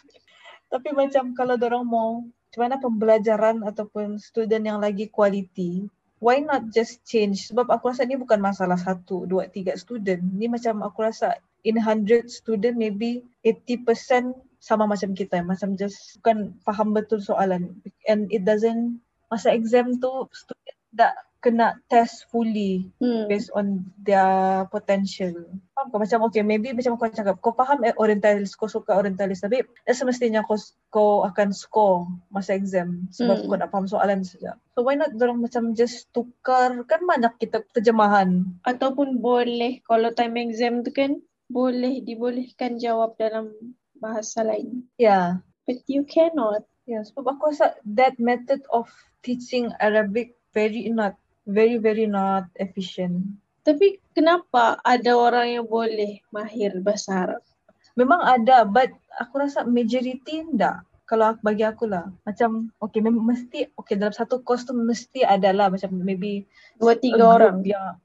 [0.73, 5.89] Tapi macam kalau orang mau macam mana pembelajaran ataupun student yang lagi quality,
[6.21, 7.49] why not just change?
[7.49, 10.21] Sebab aku rasa ni bukan masalah satu, dua, tiga student.
[10.21, 15.43] Ni macam aku rasa in 100 student maybe 80% sama macam kita.
[15.43, 17.79] Macam just bukan faham betul soalan.
[18.07, 19.01] And it doesn't,
[19.31, 23.31] masa exam tu student tak kena test fully Hmm.
[23.31, 25.31] based on their potential.
[25.71, 26.03] Faham kau?
[26.03, 29.39] Macam okay, maybe macam kau cakap, kau faham eh, orientalis, kau suka orientalis.
[29.47, 30.59] Tapi dah semestinya kau,
[30.91, 33.47] kau akan score masa exam sebab Hmm.
[33.47, 34.59] kau nak faham soalan saja.
[34.75, 38.59] So why not dorang macam just tukar, kan banyak kita terjemahan.
[38.67, 43.55] Ataupun boleh kalau time exam tu kan boleh dibolehkan jawab dalam
[43.99, 44.87] bahasa lain.
[44.97, 45.43] Yeah.
[45.69, 46.65] But you cannot.
[46.89, 48.89] Yeah, sebab aku rasa that method of
[49.21, 53.37] teaching Arabic very not, very very not efficient.
[53.69, 57.45] Tapi kenapa ada orang yang boleh mahir bahasa Arab?
[57.93, 58.89] Memang ada but
[59.21, 60.81] aku rasa majority enggak.
[61.05, 62.09] Kalau bagi aku lah.
[62.25, 66.49] Macam okay memang mesti okay dalam satu course tu mesti ada lah macam maybe
[66.81, 67.61] Dua tiga orang.
[67.69, 68.01] yang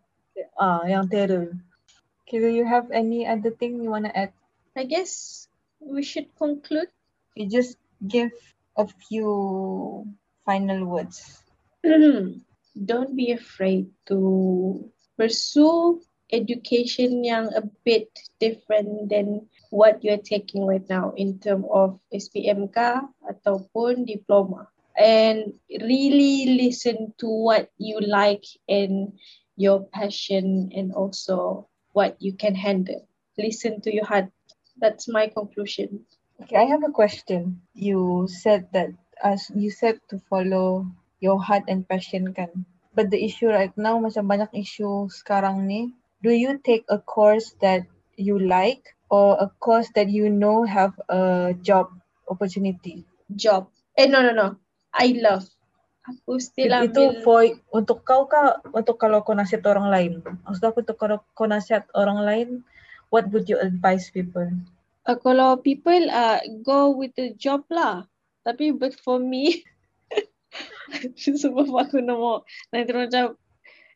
[0.59, 1.55] ah yang terror.
[2.27, 4.35] Okay, do you have any other thing you wanna add?
[4.75, 5.45] I guess
[5.85, 6.89] we should conclude.
[7.35, 7.77] You just
[8.07, 8.31] give
[8.77, 10.07] a few
[10.45, 11.43] final words.
[11.83, 16.01] Don't be afraid to pursue
[16.33, 18.09] education yang a bit
[18.41, 24.69] different than what you're taking right now in term of SPMK ataupun diploma.
[24.93, 29.13] And really listen to what you like and
[29.57, 33.09] your passion and also what you can handle.
[33.37, 34.29] Listen to your heart.
[34.77, 36.05] That's my conclusion.
[36.41, 37.61] Okay, I have a question.
[37.77, 40.89] You said that as you said to follow
[41.23, 42.65] your heart and passion kan.
[42.93, 45.93] But the issue right now macam banyak issue sekarang ni.
[46.21, 50.93] Do you take a course that you like or a course that you know have
[51.09, 51.89] a job
[52.29, 53.03] opportunity?
[53.33, 53.69] Job.
[53.97, 54.47] Eh, no, no, no.
[54.93, 55.47] I love.
[56.03, 57.23] Aku still Itu ambil.
[57.23, 60.11] for untuk kau kah untuk kalau kau nasihat orang lain?
[60.43, 62.49] Maksud aku untuk kalau kau nasihat orang lain,
[63.13, 64.49] what would you advise people?
[65.05, 68.09] Uh, kalau people uh, go with the job lah.
[68.41, 69.61] Tapi but for me,
[71.21, 72.41] sebab aku nak mau
[72.73, 73.37] nanti macam,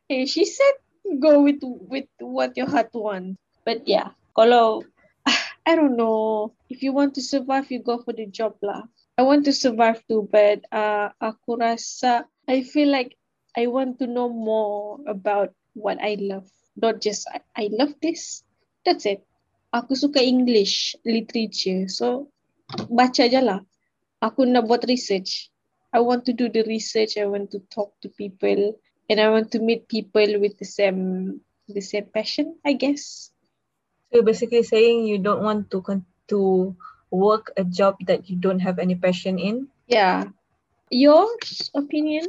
[0.06, 0.78] hey, she said
[1.18, 3.42] go with with what your heart wants.
[3.66, 4.86] But yeah, kalau
[5.68, 8.86] I don't know, if you want to survive, you go for the job lah.
[9.18, 13.18] I want to survive too, but uh, aku rasa I feel like
[13.58, 16.46] I want to know more about what I love.
[16.78, 18.46] Not just I, I love this.
[18.88, 19.28] That's it.
[19.76, 21.92] Aku suka English literature.
[21.92, 22.32] So
[22.88, 23.68] baca je lah.
[24.24, 25.52] Aku nak buat research.
[25.92, 27.20] I want to do the research.
[27.20, 28.80] I want to talk to people,
[29.12, 32.56] and I want to meet people with the same the same passion.
[32.64, 33.36] I guess.
[34.16, 36.72] So basically saying you don't want to con- to
[37.12, 39.68] work a job that you don't have any passion in.
[39.92, 40.32] Yeah.
[40.88, 42.24] Yours opinion?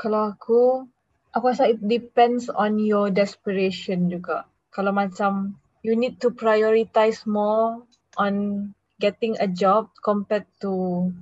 [0.00, 0.88] Kalau aku,
[1.36, 4.48] aku rasa it depends on your desperation juga.
[4.72, 7.84] Kalau macam you need to prioritize more
[8.16, 11.12] on getting a job compared to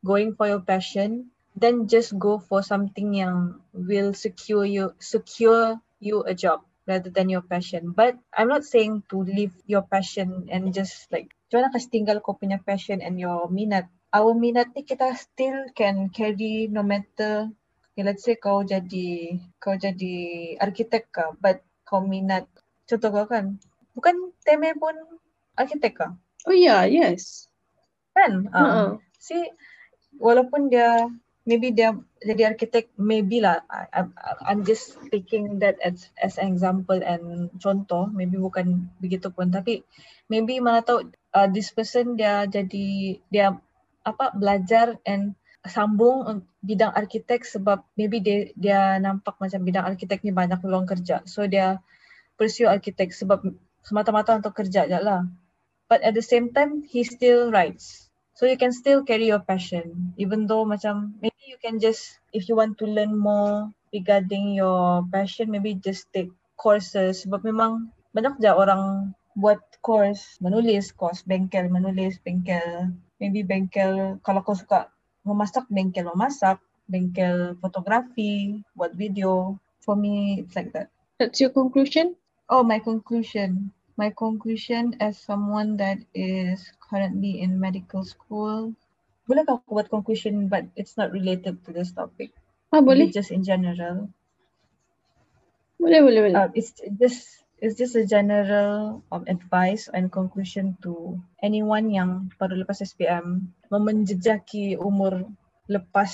[0.00, 6.24] going for your passion, then just go for something yang will secure you secure you
[6.24, 7.92] a job rather than your passion.
[7.92, 12.40] But I'm not saying to leave your passion and just like mana kasi tinggal kau
[12.40, 13.92] punya passion and your minat.
[14.16, 17.52] Our minat ni kita still can carry no matter
[17.92, 20.16] okay, let's say kau jadi kau jadi
[20.56, 22.48] arkitek ka but kau minat
[22.88, 23.60] contoh kau kan
[23.96, 24.94] bukan teme pun
[25.56, 26.08] arkitek ka
[26.46, 27.50] Oh yeah, yes.
[28.14, 28.46] kan?
[28.54, 28.88] Uh, Uh-uh.
[29.18, 29.34] si
[30.22, 31.10] walaupun dia
[31.42, 31.90] maybe dia
[32.22, 34.00] jadi arkitek maybe lah I, I,
[34.46, 38.06] I'm just taking that as as an example and contoh.
[38.14, 39.82] Maybe bukan begitu pun tapi
[40.30, 43.58] maybe mana tahu uh, this person dia jadi dia
[44.06, 45.34] apa belajar and
[45.66, 50.86] sambung un- bidang arkitek sebab maybe dia dia nampak macam bidang arkitek ni banyak peluang
[50.86, 51.26] kerja.
[51.26, 51.82] So dia
[52.38, 53.42] pursue arkitek sebab
[53.86, 55.22] semata-mata untuk kerja je lah.
[55.86, 58.10] But at the same time he still writes.
[58.34, 60.12] So you can still carry your passion.
[60.18, 65.06] Even though macam maybe you can just if you want to learn more regarding your
[65.14, 67.22] passion maybe just take courses.
[67.22, 72.90] Sebab memang banyak je orang buat course menulis course bengkel menulis bengkel.
[73.22, 74.90] Maybe bengkel kalau kau suka
[75.22, 76.58] memasak bengkel memasak.
[76.90, 79.62] Bengkel fotografi buat video.
[79.86, 80.90] For me it's like that.
[81.22, 82.18] That's your conclusion?
[82.46, 83.74] Oh, my conclusion.
[83.96, 88.76] My conclusion as someone that is currently in medical school.
[89.24, 92.30] Bolehkah aku buat conclusion but it's not related to this topic?
[92.70, 93.08] Ah, boleh.
[93.08, 94.12] Just in general.
[95.80, 96.36] Boleh, boleh, boleh.
[96.36, 102.60] Uh, it's just it's just a general um, advice and conclusion to anyone yang baru
[102.60, 105.24] lepas SPM memenjejaki umur
[105.72, 106.12] lepas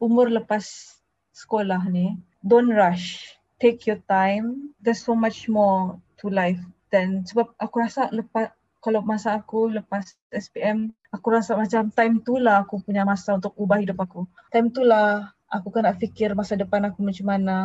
[0.00, 0.96] umur lepas
[1.36, 2.16] sekolah ni.
[2.40, 3.36] Don't rush.
[3.60, 4.72] Take your time.
[4.80, 6.62] There's so much more to life.
[6.88, 12.38] Dan sebab aku rasa lepas kalau masa aku lepas SPM, aku rasa macam time tu
[12.38, 14.24] lah aku punya masa untuk ubah hidup aku.
[14.54, 17.58] Time tu lah aku kena fikir masa depan aku macam mana.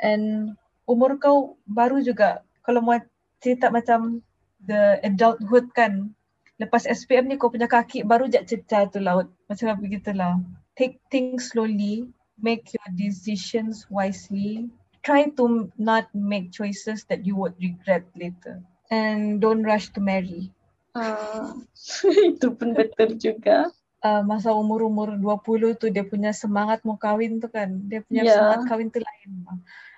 [0.00, 0.56] And
[0.88, 2.96] umur kau baru juga kalau mau
[3.44, 4.24] cerita macam
[4.64, 6.16] the adulthood kan
[6.56, 10.40] lepas SPM ni kau punya kaki baru je cecah tu laut macam begitulah
[10.78, 12.08] take things slowly
[12.38, 14.70] make your decisions wisely
[15.04, 20.48] try to not make choices that you would regret later and don't rush to marry
[20.94, 21.50] Ah,
[22.30, 23.66] itu pun betul juga.
[24.00, 28.34] uh, masa umur-umur 20 tu dia punya semangat mau kahwin tu kan dia punya Ya.
[28.36, 29.30] semangat kahwin tu lain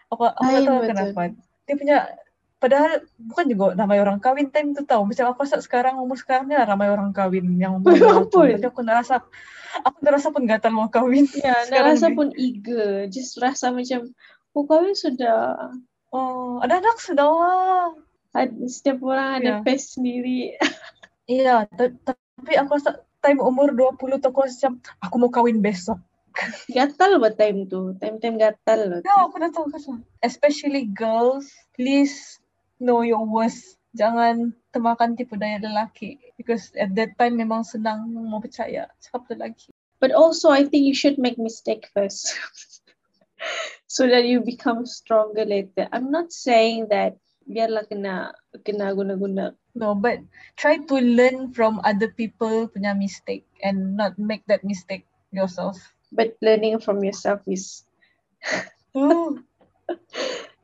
[0.09, 0.89] aku aku tak Lain tahu betul.
[0.89, 1.21] kenapa
[1.67, 1.97] dia punya
[2.57, 6.49] padahal bukan juga ramai orang kahwin time tu tahu macam aku rasa sekarang umur sekarang
[6.49, 8.57] ni lah ramai orang kahwin yang umur Betul.
[8.57, 9.21] 20 tapi aku rasa
[9.85, 13.05] aku rasa pun gatal mau kahwin Ya, nak sekarang rasa pun eager.
[13.13, 14.09] Just rasa macam,
[14.57, 15.69] oh kahwin sudah.
[16.11, 17.29] oh ada anak sudah
[18.69, 19.65] Setiap orang ada Ya.
[19.65, 20.57] pace sendiri.
[21.29, 25.61] iya ta- tapi aku rasa time umur 20 tu aku rasa macam aku mau kahwin
[25.61, 25.97] besok
[26.77, 27.97] Gatal buat time tu.
[27.97, 29.01] Time-time gatal loh.
[29.01, 30.05] Ya, aku dah tahu kan.
[30.21, 32.37] Especially girls, please
[32.77, 33.57] know your worth.
[33.97, 36.21] Jangan termakan tipu daya lelaki.
[36.37, 39.73] Because at that time memang senang mau percaya cakap lelaki.
[39.97, 42.37] But also, I think you should make mistake first,
[43.87, 45.89] so that you become stronger later.
[45.93, 47.17] I'm not saying that
[47.47, 48.35] biarlah kena
[48.67, 49.55] kena guna-guna.
[49.79, 50.19] No, but
[50.59, 55.79] try to learn from other people punya mistake and not make that mistake yourself.
[56.11, 57.87] But learning from yourself is.
[58.97, 59.43] Ooh.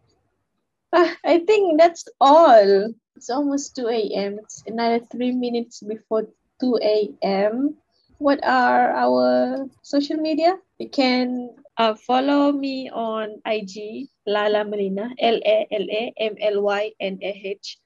[0.93, 2.93] Ah, I think that's all.
[3.17, 4.37] It's almost 2 a.m.
[4.45, 6.29] It's another three minutes before
[6.61, 7.81] 2 a.m.
[8.21, 10.61] What are our social media?
[10.77, 16.63] You can uh, follow me on IG, Lala Melina, L A L A M L
[16.63, 17.79] Y N A H.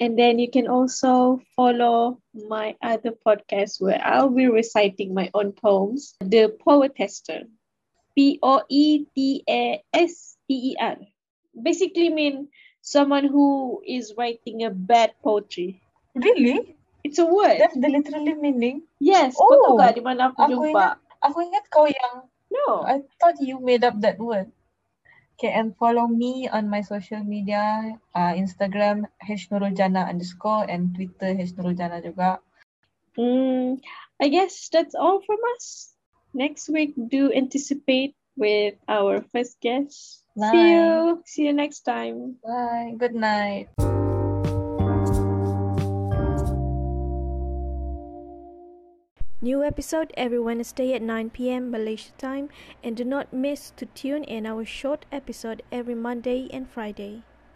[0.00, 5.52] And then you can also follow my other podcast where I'll be reciting my own
[5.52, 7.44] poems, The Poet Tester.
[8.16, 10.96] P O E T A S T E R.
[11.56, 12.48] Basically mean
[12.80, 15.80] someone who is writing a bad poetry.
[16.14, 16.76] Really?
[17.04, 17.58] It's a word.
[17.58, 18.86] That's the literally meaning?
[19.00, 20.86] Yes, kau tahu Oh, di mana aku aku jumpa?
[21.24, 22.84] Aku ingat kau yang No.
[22.84, 24.52] I thought you made up that word.
[25.40, 32.04] Okay, and follow me on my social media, uh, Instagram hnurujana underscore and Twitter hnurujana
[32.04, 32.38] juga.
[33.16, 33.80] Mm,
[34.20, 35.96] I guess that's all from us.
[36.32, 40.24] Next week, do anticipate with our first guest.
[40.36, 41.20] See you.
[41.26, 42.40] See you next time.
[42.40, 42.96] Bye.
[42.96, 43.68] Good night.
[49.44, 51.68] New episode every Wednesday at 9 p.m.
[51.68, 52.48] Malaysia time
[52.84, 57.24] and do not miss to tune in our short episode every Monday and Friday.